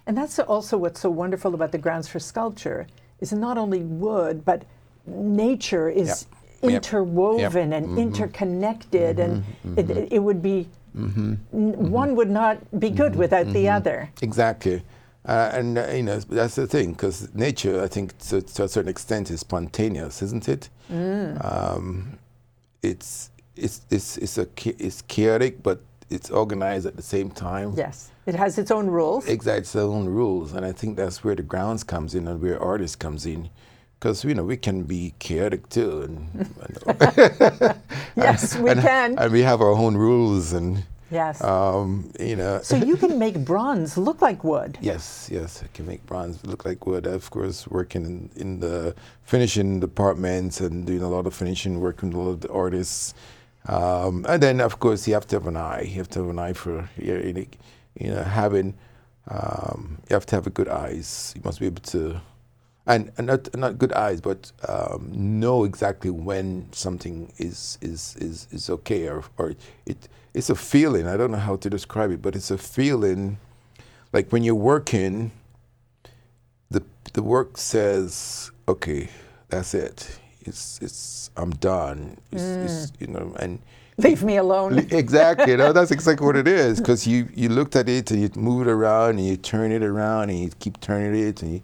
And 0.07 0.17
that's 0.17 0.39
also 0.39 0.79
what's 0.79 1.01
so 1.01 1.11
wonderful 1.11 1.55
about 1.55 1.73
the 1.73 1.79
grounds 1.79 2.09
for 2.09 2.19
sculpture 2.19 2.87
is 3.21 3.33
not 3.33 3.59
only 3.59 3.83
wood, 3.83 4.45
but 4.45 4.65
nature 5.07 5.89
is 5.89 6.09
Yep. 6.09 6.19
Yep. 6.63 6.73
interwoven 6.73 7.73
and 7.73 7.87
mm-hmm. 7.87 7.99
interconnected, 7.99 9.19
and 9.19 9.43
mm-hmm. 9.43 9.75
Mm-hmm. 9.75 9.79
It, 9.79 9.91
it, 9.91 10.13
it 10.13 10.19
would 10.19 10.43
be 10.43 10.69
n- 10.95 11.39
one 11.53 12.15
would 12.17 12.31
not 12.31 12.59
be 12.79 12.91
good 12.91 13.17
without 13.17 13.47
the 13.53 13.69
other. 13.69 14.11
Exactly. 14.23 14.83
Uh, 15.27 15.51
and 15.53 15.79
uh, 15.79 15.87
you 15.89 16.03
know 16.03 16.19
that's 16.19 16.55
the 16.55 16.67
thing 16.67 16.93
because 16.93 17.29
nature, 17.35 17.83
I 17.83 17.89
think, 17.89 18.17
to, 18.29 18.41
to 18.41 18.65
a 18.65 18.69
certain 18.69 18.89
extent, 18.89 19.31
is 19.31 19.41
spontaneous, 19.41 20.23
isn't 20.23 20.49
it? 20.49 20.71
Mm. 20.91 21.45
Um, 21.45 22.19
it's 22.83 23.31
it's 23.55 23.83
it's 23.91 24.17
it's 24.17 24.39
a 24.39 24.49
it's 24.65 25.03
chaotic, 25.03 25.63
but 25.63 25.81
it's 26.11 26.31
organized 26.31 26.87
at 26.87 26.97
the 26.97 27.03
same 27.03 27.31
time. 27.31 27.73
Yes, 27.77 28.11
it 28.27 28.35
has 28.35 28.59
its 28.59 28.71
own 28.71 28.89
rules. 28.89 29.29
Exact 29.29 29.61
its 29.61 29.77
own 29.77 30.07
rules, 30.07 30.53
and 30.53 30.67
I 30.67 30.73
think 30.73 30.97
that's 30.97 31.23
where 31.25 31.37
the 31.37 31.43
grounds 31.43 31.85
comes 31.85 32.15
in 32.15 32.27
and 32.29 32.43
where 32.43 32.61
artists 32.61 32.97
comes 32.97 33.25
in, 33.25 33.49
because 33.99 34.25
you 34.25 34.35
know 34.35 34.45
we 34.45 34.57
can 34.57 34.83
be 34.83 35.15
chaotic 35.19 35.69
too, 35.69 36.03
and, 36.03 36.55
and 36.87 37.77
yes, 38.17 38.57
we 38.57 38.71
and, 38.71 38.81
can. 38.81 39.19
and 39.19 39.33
we 39.33 39.43
have 39.43 39.61
our 39.61 39.71
own 39.71 39.97
rules, 39.97 40.53
and 40.53 40.85
yes. 41.11 41.43
um, 41.45 42.11
you 42.19 42.35
know. 42.35 42.61
so 42.63 42.77
you 42.77 42.97
can 42.97 43.19
make 43.19 43.39
bronze 43.45 43.97
look 43.97 44.21
like 44.21 44.43
wood. 44.43 44.79
Yes, 44.81 45.29
yes, 45.33 45.63
I 45.63 45.69
can 45.69 45.87
make 45.87 46.05
bronze 46.07 46.45
look 46.45 46.65
like 46.65 46.87
wood. 46.87 47.07
Of 47.07 47.31
course, 47.31 47.69
working 47.69 48.05
in, 48.05 48.31
in 48.37 48.61
the 48.61 48.97
finishing 49.23 49.79
departments 49.79 50.61
and 50.61 50.87
doing 50.87 51.03
a 51.03 51.09
lot 51.09 51.27
of 51.27 51.35
finishing, 51.35 51.81
working 51.81 52.11
with 52.11 52.19
a 52.19 52.21
lot 52.21 52.31
of 52.31 52.41
the 52.41 52.51
artists. 52.51 53.15
Um, 53.71 54.27
and 54.29 54.43
then, 54.43 54.61
of 54.61 54.81
course, 54.81 55.09
you 55.09 55.15
have 55.15 55.27
to 55.29 55.37
have 55.37 55.47
an 55.47 55.57
eye. 55.57 55.83
You 55.83 55.97
have 55.97 56.11
to 56.11 56.21
have 56.21 56.29
an 56.31 56.39
eye 56.39 56.55
for, 56.55 56.91
you 56.99 57.47
know, 58.01 58.23
having, 58.25 58.75
um, 59.29 59.99
you 60.09 60.15
have 60.15 60.27
to 60.27 60.37
have 60.37 60.53
good 60.55 60.69
eyes. 60.69 61.33
You 61.37 61.43
must 61.45 61.61
be 61.61 61.67
able 61.67 61.83
to, 61.83 62.21
and, 62.87 63.13
and 63.19 63.29
not, 63.29 63.57
not 63.57 63.79
good 63.79 63.93
eyes, 63.93 64.21
but 64.21 64.53
um, 64.69 65.11
know 65.13 65.65
exactly 65.65 66.11
when 66.11 66.69
something 66.73 67.33
is, 67.39 67.79
is, 67.81 68.17
is, 68.21 68.49
is 68.51 68.71
okay 68.71 69.09
or, 69.09 69.25
or 69.39 69.55
it, 69.87 70.09
it's 70.35 70.51
a 70.51 70.57
feeling. 70.57 71.07
I 71.07 71.17
don't 71.17 71.33
know 71.33 71.39
how 71.39 71.57
to 71.57 71.71
describe 71.71 72.13
it, 72.13 72.23
but 72.23 72.37
it's 72.37 72.51
a 72.51 72.59
feeling 72.59 73.39
like 74.13 74.33
when 74.33 74.45
you're 74.45 74.55
working, 74.55 75.33
the 76.71 76.83
the 77.15 77.23
work 77.23 77.59
says, 77.59 78.53
okay, 78.69 79.09
that's 79.49 79.75
it. 79.75 80.20
It's 80.43 80.79
it's 80.81 81.31
I'm 81.37 81.51
done. 81.51 82.19
It's, 82.33 82.43
mm. 82.43 82.65
it's 82.65 82.93
you 83.01 83.07
know 83.07 83.35
and 83.39 83.61
Leave 83.99 84.23
me 84.23 84.37
alone. 84.37 84.79
exactly, 84.91 85.53
you 85.53 85.59
know, 85.59 85.73
that's 85.73 85.91
exactly 85.91 86.27
what 86.27 86.37
it 86.37 86.49
is. 86.49 86.81
Because 86.81 87.07
you 87.07 87.29
you 87.35 87.49
looked 87.49 87.77
at 87.77 87.89
it 87.89 88.11
and 88.11 88.21
you 88.23 88.31
move 88.35 88.67
it 88.67 88.71
around 88.71 89.19
and 89.19 89.27
you 89.27 89.37
turn 89.37 89.73
it 89.73 89.83
around 89.83 90.31
and 90.31 90.39
you 90.39 90.51
keep 90.59 90.81
turning 90.81 91.29
it 91.29 91.43
and 91.43 91.55
you. 91.55 91.63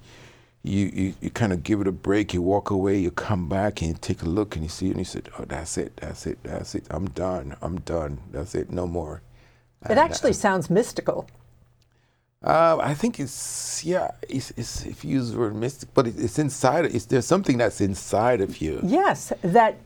You, 0.63 0.91
you, 0.93 1.15
you 1.21 1.31
kind 1.31 1.53
of 1.53 1.63
give 1.63 1.81
it 1.81 1.87
a 1.87 1.93
break, 1.93 2.35
you 2.35 2.43
walk 2.43 2.71
away, 2.71 2.99
you 2.99 3.13
come 3.13 3.49
back 3.49 3.83
and 3.83 3.91
you 3.91 3.97
take 4.01 4.23
a 4.23 4.29
look 4.29 4.57
and 4.57 4.65
you 4.65 4.69
see 4.69 4.87
it 4.87 4.91
and 4.91 4.99
you 4.99 5.05
said, 5.05 5.29
Oh, 5.39 5.45
that's 5.45 5.79
it, 5.79 5.97
that's 5.97 6.27
it, 6.27 6.41
that's 6.43 6.75
it. 6.75 6.85
I'm 6.91 7.09
done, 7.11 7.57
I'm 7.63 7.79
done, 7.83 8.19
that's 8.33 8.57
it, 8.57 8.69
no 8.69 8.85
more. 8.89 9.23
It 9.89 9.97
actually 9.97 10.31
uh, 10.31 10.35
sounds 10.35 10.69
mystical. 10.69 11.29
Uh, 12.47 12.79
I 12.81 12.95
think 12.95 13.19
it's 13.19 13.85
yeah. 13.85 14.13
It's, 14.29 14.53
it's 14.57 14.87
if 14.87 15.05
you 15.05 15.13
use 15.19 15.33
the 15.33 15.39
word 15.39 15.57
mystic, 15.57 15.89
but 15.95 16.07
it, 16.07 16.15
it's 16.17 16.39
inside. 16.39 16.85
It's 16.87 17.07
there's 17.07 17.27
something 17.27 17.59
that's 17.59 17.81
inside 17.81 18.41
of 18.41 18.61
you. 18.61 18.81
Yes, 18.85 19.33
that 19.43 19.79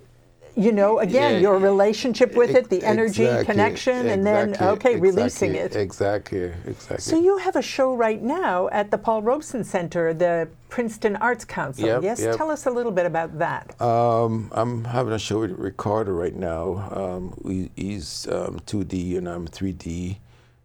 you 0.56 0.72
know, 0.72 0.98
again, 0.98 1.34
Yeah. 1.34 1.38
your 1.38 1.58
relationship 1.58 2.34
with 2.34 2.50
it, 2.50 2.68
the 2.68 2.82
energy, 2.84 3.24
exactly, 3.24 3.44
connection, 3.46 4.06
and 4.08 4.26
then 4.26 4.50
exactly, 4.50 4.90
okay, 4.90 5.00
releasing 5.00 5.54
it. 5.54 5.74
Exactly, 5.76 6.52
exactly. 6.66 6.98
So 6.98 7.18
you 7.18 7.38
have 7.38 7.56
a 7.56 7.62
show 7.62 7.94
right 7.94 8.20
now 8.22 8.68
at 8.70 8.90
the 8.90 8.98
Paul 8.98 9.22
Robeson 9.22 9.64
Center, 9.64 10.12
the 10.12 10.48
Princeton 10.68 11.16
Arts 11.16 11.44
Council. 11.44 11.86
Yep, 11.86 12.02
yes, 12.02 12.20
yep. 12.20 12.36
tell 12.36 12.50
us 12.50 12.66
a 12.66 12.70
little 12.70 12.92
bit 12.92 13.06
about 13.06 13.38
that. 13.38 13.80
Um, 13.80 14.50
I'm 14.52 14.84
having 14.84 15.12
a 15.12 15.18
show 15.18 15.40
with 15.40 15.52
Ricardo 15.52 16.12
right 16.12 16.34
now. 16.34 16.90
Um, 16.90 17.70
he's 17.76 18.26
um, 18.28 18.60
2D 18.66 19.16
and 19.16 19.28
I'm 19.28 19.46
3D, 19.48 20.18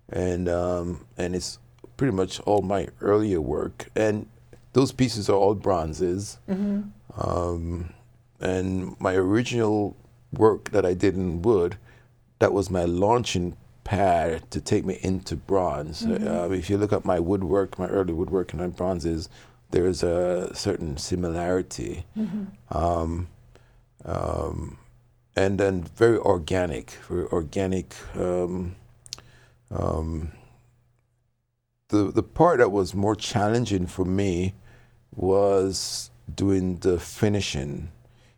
and 0.09 0.49
um, 0.49 1.05
and 1.17 1.35
it's 1.35 1.59
pretty 1.97 2.13
much 2.13 2.39
all 2.41 2.61
my 2.61 2.87
earlier 3.01 3.41
work. 3.41 3.89
And 3.95 4.27
those 4.73 4.91
pieces 4.91 5.29
are 5.29 5.35
all 5.37 5.55
bronzes. 5.55 6.37
Um, 7.17 7.93
and 8.41 8.99
my 8.99 9.13
original 9.15 9.95
work 10.33 10.71
that 10.71 10.85
I 10.85 10.93
did 10.93 11.15
in 11.15 11.41
wood, 11.41 11.77
that 12.39 12.51
was 12.51 12.69
my 12.69 12.83
launching 12.83 13.55
pad 13.85 14.49
to 14.51 14.59
take 14.59 14.83
me 14.83 14.99
into 15.01 15.35
bronze. 15.37 16.05
Uh, 16.05 16.49
if 16.51 16.69
you 16.69 16.77
look 16.77 16.91
at 16.91 17.05
my 17.05 17.19
woodwork, 17.19 17.79
my 17.79 17.87
early 17.87 18.13
woodwork 18.13 18.51
and 18.51 18.61
my 18.61 18.67
bronzes, 18.67 19.29
there 19.71 19.85
is 19.85 20.03
a 20.03 20.51
certain 20.53 20.97
similarity. 20.97 22.05
Um, 22.69 23.27
um, 24.03 24.77
and 25.35 25.57
then 25.59 25.83
very 25.83 26.17
organic, 26.17 26.91
very 27.09 27.25
organic. 27.27 27.95
Um, 28.15 28.75
um, 29.71 30.31
the 31.95 32.11
the 32.11 32.23
part 32.23 32.59
that 32.59 32.71
was 32.71 32.93
more 32.93 33.15
challenging 33.15 33.87
for 33.87 34.05
me 34.05 34.53
was 35.15 36.11
doing 36.33 36.77
the 36.77 36.99
finishing. 36.99 37.91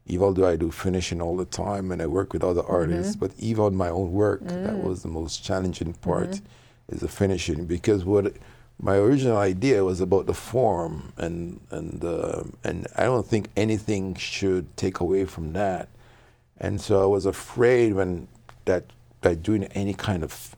Even 0.05 0.33
though 0.35 0.47
I 0.47 0.55
do 0.55 0.71
finishing 0.71 1.21
all 1.21 1.35
the 1.35 1.51
time 1.65 1.91
and 1.91 2.01
I 2.01 2.07
work 2.07 2.31
with 2.31 2.43
other 2.43 2.61
mm-hmm. 2.61 2.79
artists, 2.79 3.15
but 3.17 3.31
even 3.37 3.75
my 3.75 3.89
own 3.89 4.13
work, 4.13 4.41
that 4.45 4.75
mm. 4.75 4.83
was 4.83 5.01
the 5.01 5.09
most 5.09 5.43
challenging 5.43 5.93
part, 5.95 6.29
mm-hmm. 6.29 6.95
is 6.95 7.01
the 7.01 7.09
finishing 7.09 7.65
because 7.65 8.05
what 8.05 8.33
my 8.79 8.95
original 8.95 9.37
idea 9.37 9.83
was 9.83 9.99
about 9.99 10.25
the 10.27 10.33
form 10.33 11.11
and 11.17 11.59
and 11.71 12.05
uh, 12.05 12.43
and 12.63 12.87
I 12.95 13.03
don't 13.03 13.27
think 13.27 13.49
anything 13.57 14.15
should 14.15 14.65
take 14.77 15.01
away 15.01 15.25
from 15.25 15.51
that. 15.53 15.89
And 16.57 16.79
so 16.79 17.03
I 17.03 17.05
was 17.05 17.25
afraid 17.25 17.93
when 17.93 18.29
that 18.63 18.85
by 19.19 19.35
doing 19.35 19.65
any 19.81 19.93
kind 19.93 20.23
of 20.23 20.55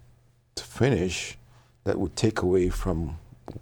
finish 0.55 1.38
that 1.89 1.99
would 1.99 2.15
take 2.15 2.43
away 2.43 2.69
from 2.69 3.17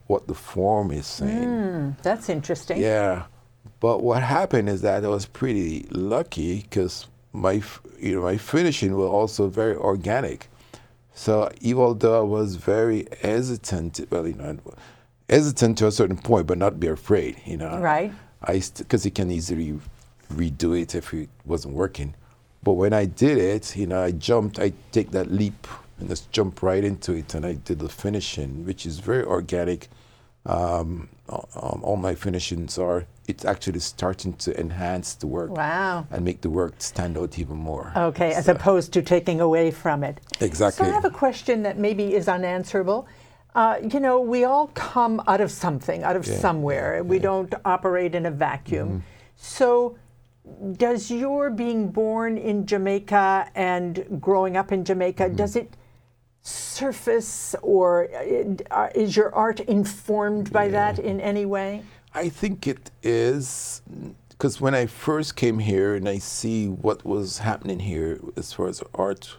what 0.08 0.28
the 0.28 0.34
form 0.34 0.92
is 0.92 1.08
saying. 1.08 1.46
Hmm, 1.46 1.90
that's 2.04 2.28
interesting. 2.28 2.82
Yeah, 2.82 3.24
but 3.80 4.04
what 4.04 4.22
happened 4.22 4.68
is 4.68 4.82
that 4.82 5.06
I 5.06 5.08
was 5.08 5.26
pretty 5.26 5.88
lucky 5.92 6.62
because 6.64 7.08
my 7.32 7.62
you 7.98 8.16
know 8.16 8.24
my 8.24 8.36
finishing 8.36 8.98
was 8.98 9.10
also 9.10 9.48
very 9.48 9.78
organic. 9.78 10.50
So 11.14 11.50
even 11.62 12.00
though 12.00 12.20
I 12.20 12.24
was 12.24 12.58
very 12.58 13.08
hesitant, 13.22 14.06
well, 14.12 14.28
you 14.28 14.36
know, 14.36 14.60
hesitant 15.30 15.78
to 15.78 15.88
a 15.88 15.92
certain 15.92 16.18
point, 16.18 16.48
but 16.48 16.58
not 16.58 16.82
be 16.82 16.88
afraid, 16.88 17.38
you 17.46 17.56
know. 17.56 17.80
Right. 17.80 18.12
I 18.44 18.62
because 18.78 19.06
you 19.06 19.12
can 19.12 19.32
easily 19.32 19.80
redo 20.34 20.78
it 20.78 20.96
if 20.96 21.14
it 21.14 21.30
wasn't 21.46 21.76
working. 21.76 22.14
But 22.62 22.74
when 22.74 22.92
I 22.92 23.06
did 23.06 23.38
it, 23.38 23.78
you 23.78 23.88
know, 23.88 24.04
I 24.04 24.12
jumped. 24.12 24.60
I 24.60 24.74
take 24.92 25.12
that 25.12 25.32
leap 25.32 25.66
and 26.00 26.10
just 26.10 26.32
jump 26.32 26.62
right 26.62 26.84
into 26.84 27.14
it, 27.14 27.34
and 27.34 27.46
I 27.46 27.54
did 27.54 27.80
the 27.80 27.90
finishing, 27.90 28.66
which 28.66 28.86
is 28.86 29.00
very 29.00 29.24
organic. 29.24 29.90
Um, 30.46 31.10
um, 31.30 31.82
all 31.84 31.98
my 31.98 32.16
finishings 32.16 32.78
are. 32.78 33.06
It's 33.28 33.44
actually 33.44 33.80
starting 33.82 34.34
to 34.36 34.58
enhance 34.58 35.14
the 35.16 35.28
work 35.28 35.50
Wow. 35.52 36.08
and 36.10 36.24
make 36.24 36.40
the 36.40 36.50
work 36.50 36.76
stand 36.80 37.18
out 37.18 37.38
even 37.38 37.58
more. 37.58 37.92
Okay, 37.98 38.34
as 38.34 38.48
opposed 38.48 38.94
to 38.94 39.02
taking 39.02 39.42
away 39.42 39.70
from 39.72 40.04
it. 40.06 40.22
Exactly. 40.40 40.86
So 40.86 40.92
I 40.92 40.94
have 40.94 41.04
a 41.04 41.10
question 41.10 41.64
that 41.64 41.78
maybe 41.78 42.16
is 42.16 42.30
unanswerable. 42.30 43.06
Uh, 43.54 43.78
you 43.92 44.00
know, 44.00 44.22
we 44.22 44.46
all 44.46 44.68
come 44.76 45.22
out 45.28 45.42
of 45.42 45.52
something, 45.52 46.04
out 46.04 46.16
of 46.16 46.26
Yeah, 46.26 46.38
somewhere. 46.38 47.04
We 47.04 47.20
don't 47.20 47.54
operate 47.66 48.16
in 48.16 48.26
a 48.28 48.32
vacuum. 48.32 49.04
So, 49.36 49.98
does 50.78 51.12
your 51.12 51.50
being 51.50 51.90
born 51.90 52.38
in 52.38 52.66
Jamaica 52.66 53.50
and 53.56 54.22
growing 54.22 54.56
up 54.56 54.72
in 54.72 54.86
Jamaica, 54.86 55.30
does 55.30 55.58
it 55.58 55.74
surface 56.48 57.56
or 57.62 58.08
uh, 58.16 58.56
uh, 58.72 58.90
is 58.96 59.16
your 59.16 59.34
art 59.36 59.60
informed 59.62 60.52
by 60.52 60.70
that 60.70 60.98
in 61.00 61.20
any 61.20 61.46
way? 61.46 61.84
I 62.14 62.30
think 62.30 62.68
it 62.68 62.90
is 63.04 63.82
because 64.30 64.62
when 64.62 64.74
I 64.74 64.86
first 64.86 65.36
came 65.36 65.60
here 65.60 65.96
and 65.96 66.08
I 66.08 66.20
see 66.20 66.68
what 66.68 67.06
was 67.06 67.40
happening 67.40 67.80
here 67.80 68.20
as 68.36 68.54
far 68.54 68.68
as 68.68 68.82
art, 68.94 69.36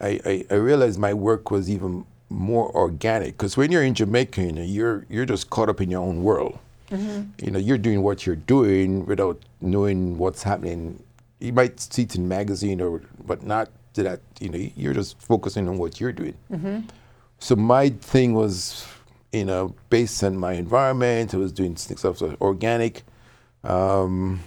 I, 0.00 0.20
I, 0.24 0.44
I 0.50 0.54
realized 0.54 0.98
my 0.98 1.14
work 1.14 1.50
was 1.50 1.70
even 1.70 2.04
more 2.28 2.74
organic. 2.74 3.36
Because 3.38 3.56
when 3.56 3.70
you're 3.70 3.84
in 3.84 3.94
Jamaica, 3.94 4.42
you 4.42 4.52
know, 4.52 4.62
you're 4.62 5.06
you're 5.08 5.26
just 5.26 5.50
caught 5.50 5.68
up 5.68 5.80
in 5.80 5.90
your 5.90 6.02
own 6.02 6.22
world. 6.22 6.58
You 7.42 7.50
know, 7.50 7.58
you're 7.58 7.78
doing 7.78 8.02
what 8.02 8.26
you're 8.26 8.36
doing 8.36 9.06
without 9.06 9.40
knowing 9.60 10.18
what's 10.18 10.42
happening. 10.42 11.02
You 11.40 11.52
might 11.52 11.80
see 11.80 12.02
it 12.02 12.14
in 12.14 12.28
magazine 12.28 12.80
or 12.80 13.02
but 13.26 13.42
not 13.42 13.70
to 13.96 14.02
that. 14.04 14.20
You 14.40 14.48
know, 14.48 14.58
you're 14.76 14.94
just 14.94 15.20
focusing 15.20 15.68
on 15.68 15.76
what 15.78 16.00
you're 16.00 16.12
doing. 16.12 16.34
So 17.38 17.56
my 17.56 17.90
thing 17.90 18.32
was, 18.34 18.86
you 19.32 19.44
know, 19.44 19.74
based 19.90 20.22
on 20.24 20.36
my 20.38 20.52
environment. 20.54 21.34
I 21.34 21.38
was 21.38 21.52
doing 21.52 21.76
stuff 21.76 22.18
that 22.20 22.22
was 22.22 22.36
organic, 22.40 23.02
um, 23.64 24.40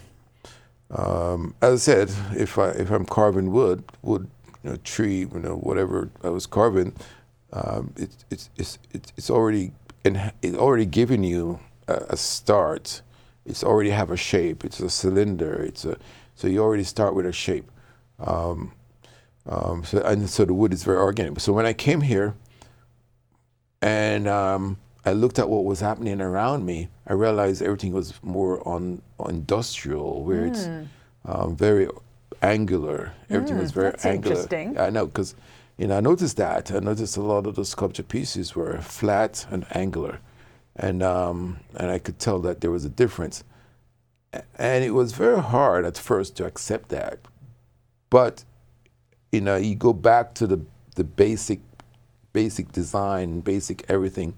um, 0.92 1.54
as 1.62 1.74
I 1.74 1.92
said, 1.92 2.12
if 2.36 2.58
I 2.58 2.70
if 2.70 2.90
I'm 2.90 3.06
carving 3.06 3.52
wood, 3.52 3.84
wood, 4.02 4.28
you 4.64 4.72
know, 4.72 4.76
tree, 4.78 5.20
you 5.20 5.40
know, 5.40 5.56
whatever 5.58 6.10
I 6.24 6.30
was 6.30 6.46
carving, 6.48 6.96
um, 7.54 7.94
it, 7.96 8.10
it's 8.32 8.50
it's 8.58 8.80
it's 8.92 9.14
it's 9.18 9.30
already 9.30 9.72
in, 10.04 10.32
it's 10.42 10.58
already 10.58 10.86
giving 10.86 11.24
you 11.24 11.60
a, 11.88 12.06
a 12.10 12.18
start. 12.18 13.02
It's 13.46 13.64
already 13.64 13.92
have 13.92 14.10
a 14.12 14.18
shape. 14.18 14.66
It's 14.66 14.80
a 14.80 14.90
cylinder. 14.90 15.62
It's 15.62 15.86
a 15.86 15.98
so 16.36 16.48
you 16.48 16.64
already 16.64 16.84
start 16.84 17.14
with 17.14 17.26
a 17.26 17.32
shape. 17.34 17.70
Um, 18.20 18.72
um, 19.50 19.84
so 19.84 20.00
and 20.02 20.30
so 20.30 20.46
the 20.46 20.54
wood 20.54 20.74
is 20.74 20.84
very 20.84 20.98
organic. 20.98 21.40
So 21.40 21.52
when 21.54 21.66
I 21.66 21.74
came 21.74 22.02
here, 22.02 22.36
and 23.82 24.28
um, 24.28 24.78
I 25.06 25.14
looked 25.14 25.40
at 25.40 25.50
what 25.50 25.66
was 25.66 25.80
happening 25.80 26.22
around 26.22 26.66
me, 26.66 26.90
I 27.08 27.14
realized 27.14 27.62
everything 27.62 27.94
was 27.94 28.14
more 28.22 28.66
on, 28.68 29.02
on 29.20 29.30
industrial, 29.32 30.24
where 30.24 30.46
it's 30.46 30.68
um, 31.26 31.56
very 31.56 31.88
angular. 32.42 33.14
Everything 33.30 33.58
was 33.58 33.72
very 33.72 33.88
Hmm. 33.90 33.92
that's 33.92 34.06
angular. 34.06 34.36
interesting. 34.36 34.78
I 34.78 34.90
know 34.90 35.06
because 35.08 35.36
you 35.78 35.88
know 35.88 35.98
I 35.98 36.02
noticed 36.02 36.38
that. 36.38 36.72
I 36.72 36.80
noticed 36.80 37.18
a 37.18 37.22
lot 37.22 37.48
of 37.48 37.56
the 37.56 37.66
sculpture 37.66 38.04
pieces 38.04 38.56
were 38.56 38.78
flat 38.82 39.46
and 39.50 39.66
angular, 39.76 40.20
and 40.76 41.02
um, 41.02 41.60
and 41.76 41.90
I 41.90 42.00
could 42.00 42.20
tell 42.20 42.40
that 42.40 42.62
there 42.62 42.72
was 42.72 42.86
a 42.86 42.90
difference. 42.90 43.44
And 44.60 44.84
it 44.84 44.92
was 44.92 45.14
very 45.14 45.42
hard 45.42 45.86
at 45.86 45.98
first 45.98 46.36
to 46.38 46.46
accept 46.46 46.90
that, 46.90 47.18
but 48.12 48.44
you 49.32 49.42
know 49.42 49.56
you 49.56 49.76
go 49.76 49.94
back 49.94 50.34
to 50.36 50.48
the 50.48 50.60
the 50.96 51.04
basic 51.04 51.60
basic 52.34 52.72
design, 52.72 53.40
basic 53.42 53.86
everything, 53.90 54.34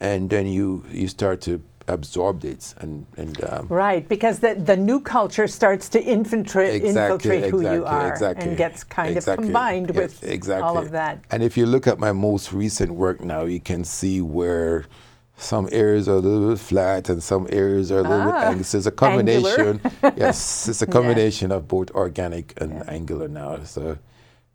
and 0.00 0.30
then 0.30 0.46
you 0.46 0.84
you 0.90 1.08
start 1.08 1.40
to 1.42 1.62
absorb 1.88 2.44
it 2.44 2.74
and 2.78 3.06
and 3.16 3.42
um, 3.44 3.66
Right, 3.68 4.06
because 4.08 4.40
the, 4.40 4.54
the 4.54 4.76
new 4.76 5.00
culture 5.00 5.48
starts 5.48 5.88
to 5.90 6.02
infiltrate, 6.02 6.74
Exactly, 6.74 7.36
infiltrate 7.36 7.50
who 7.50 7.60
you 7.62 7.84
are 7.86 8.08
exactly, 8.12 8.48
and 8.48 8.56
gets 8.58 8.84
kind 8.84 9.16
exactly. 9.16 9.44
of 9.44 9.46
combined 9.46 9.90
Yeah, 9.94 10.02
with 10.02 10.22
exactly. 10.22 10.64
all 10.68 10.78
of 10.78 10.90
that. 10.90 11.24
And 11.30 11.42
if 11.42 11.56
you 11.56 11.66
look 11.66 11.86
at 11.86 11.98
my 11.98 12.12
most 12.12 12.52
recent 12.52 12.92
work 12.92 13.20
now, 13.22 13.44
you 13.44 13.60
can 13.60 13.84
see 13.84 14.20
where 14.20 14.84
some 15.38 15.68
areas 15.72 16.08
are 16.08 16.16
a 16.16 16.20
little 16.20 16.50
bit 16.50 16.58
flat 16.58 17.08
and 17.08 17.22
some 17.22 17.46
areas 17.50 17.90
are 17.92 18.00
a 18.00 18.02
little 18.02 18.24
bit 18.26 18.34
Ah, 18.34 18.42
angular. 18.48 18.64
So 18.64 18.78
it's 18.78 18.86
a 18.86 18.90
combination. 18.90 19.80
yes, 20.16 20.68
it's 20.68 20.82
a 20.82 20.86
combination 20.98 21.52
of 21.52 21.68
both 21.68 21.90
organic 21.92 22.60
and 22.60 22.86
angular 22.88 23.28
now. 23.28 23.62
So 23.64 23.98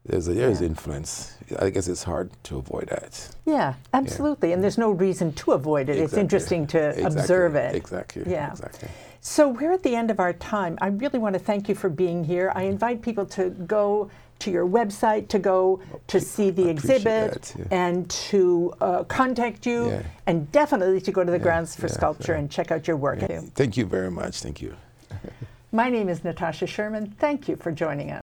there's 0.05 0.27
a, 0.27 0.33
there's 0.33 0.59
Yeah. 0.61 0.67
influence. 0.67 1.35
I 1.59 1.69
guess 1.69 1.87
it's 1.87 2.03
hard 2.03 2.31
to 2.43 2.57
avoid 2.57 2.89
that. 2.89 3.29
Yeah, 3.45 3.75
absolutely. 3.93 4.51
And 4.51 4.61
there's 4.61 4.77
no 4.77 4.91
reason 4.91 5.31
to 5.33 5.53
avoid 5.53 5.87
it. 5.89 5.97
It's 5.97 6.13
interesting 6.13 6.67
to 6.67 6.89
Exactly, 6.89 7.21
observe 7.21 7.55
it. 7.55 7.75
Exactly. 7.75 8.23
Yeah. 8.27 8.51
Exactly. 8.51 8.89
So 9.21 9.47
we're 9.47 9.71
at 9.71 9.83
the 9.83 9.95
end 9.95 10.11
of 10.11 10.19
our 10.19 10.33
time. 10.33 10.77
I 10.81 10.87
really 10.87 11.17
want 11.17 11.33
to 11.33 11.39
thank 11.39 11.69
you 11.69 11.75
for 11.75 11.87
being 11.87 12.25
here. 12.25 12.51
I 12.53 12.63
invite 12.63 13.01
people 13.01 13.25
to 13.27 13.51
go 13.51 14.11
to 14.39 14.51
your 14.51 14.67
website, 14.67 15.27
to 15.29 15.39
go 15.39 15.79
to 16.07 16.19
see 16.19 16.49
the 16.49 16.67
exhibit, 16.67 17.33
that, 17.33 17.55
yeah. 17.57 17.65
and 17.71 18.09
to 18.09 18.73
uh, 18.81 19.03
contact 19.05 19.65
you, 19.65 19.89
Yeah. 19.89 20.03
and 20.27 20.51
definitely 20.51 21.01
to 21.01 21.11
go 21.11 21.23
to 21.23 21.31
the 21.31 21.39
Grounds 21.39 21.75
for 21.75 21.87
yeah, 21.87 21.93
Sculpture 21.93 22.33
yeah. 22.33 22.39
and 22.39 22.51
check 22.51 22.71
out 22.71 22.87
your 22.87 22.97
work. 22.97 23.19
Thank 23.55 23.77
you 23.77 23.85
very 23.85 24.11
much. 24.11 24.41
Thank 24.41 24.61
you. 24.61 24.75
My 25.71 25.89
name 25.89 26.09
is 26.09 26.23
Natasha 26.23 26.67
Sherman. 26.67 27.15
Thank 27.19 27.47
you 27.47 27.55
for 27.55 27.71
joining 27.71 28.11
us. 28.11 28.22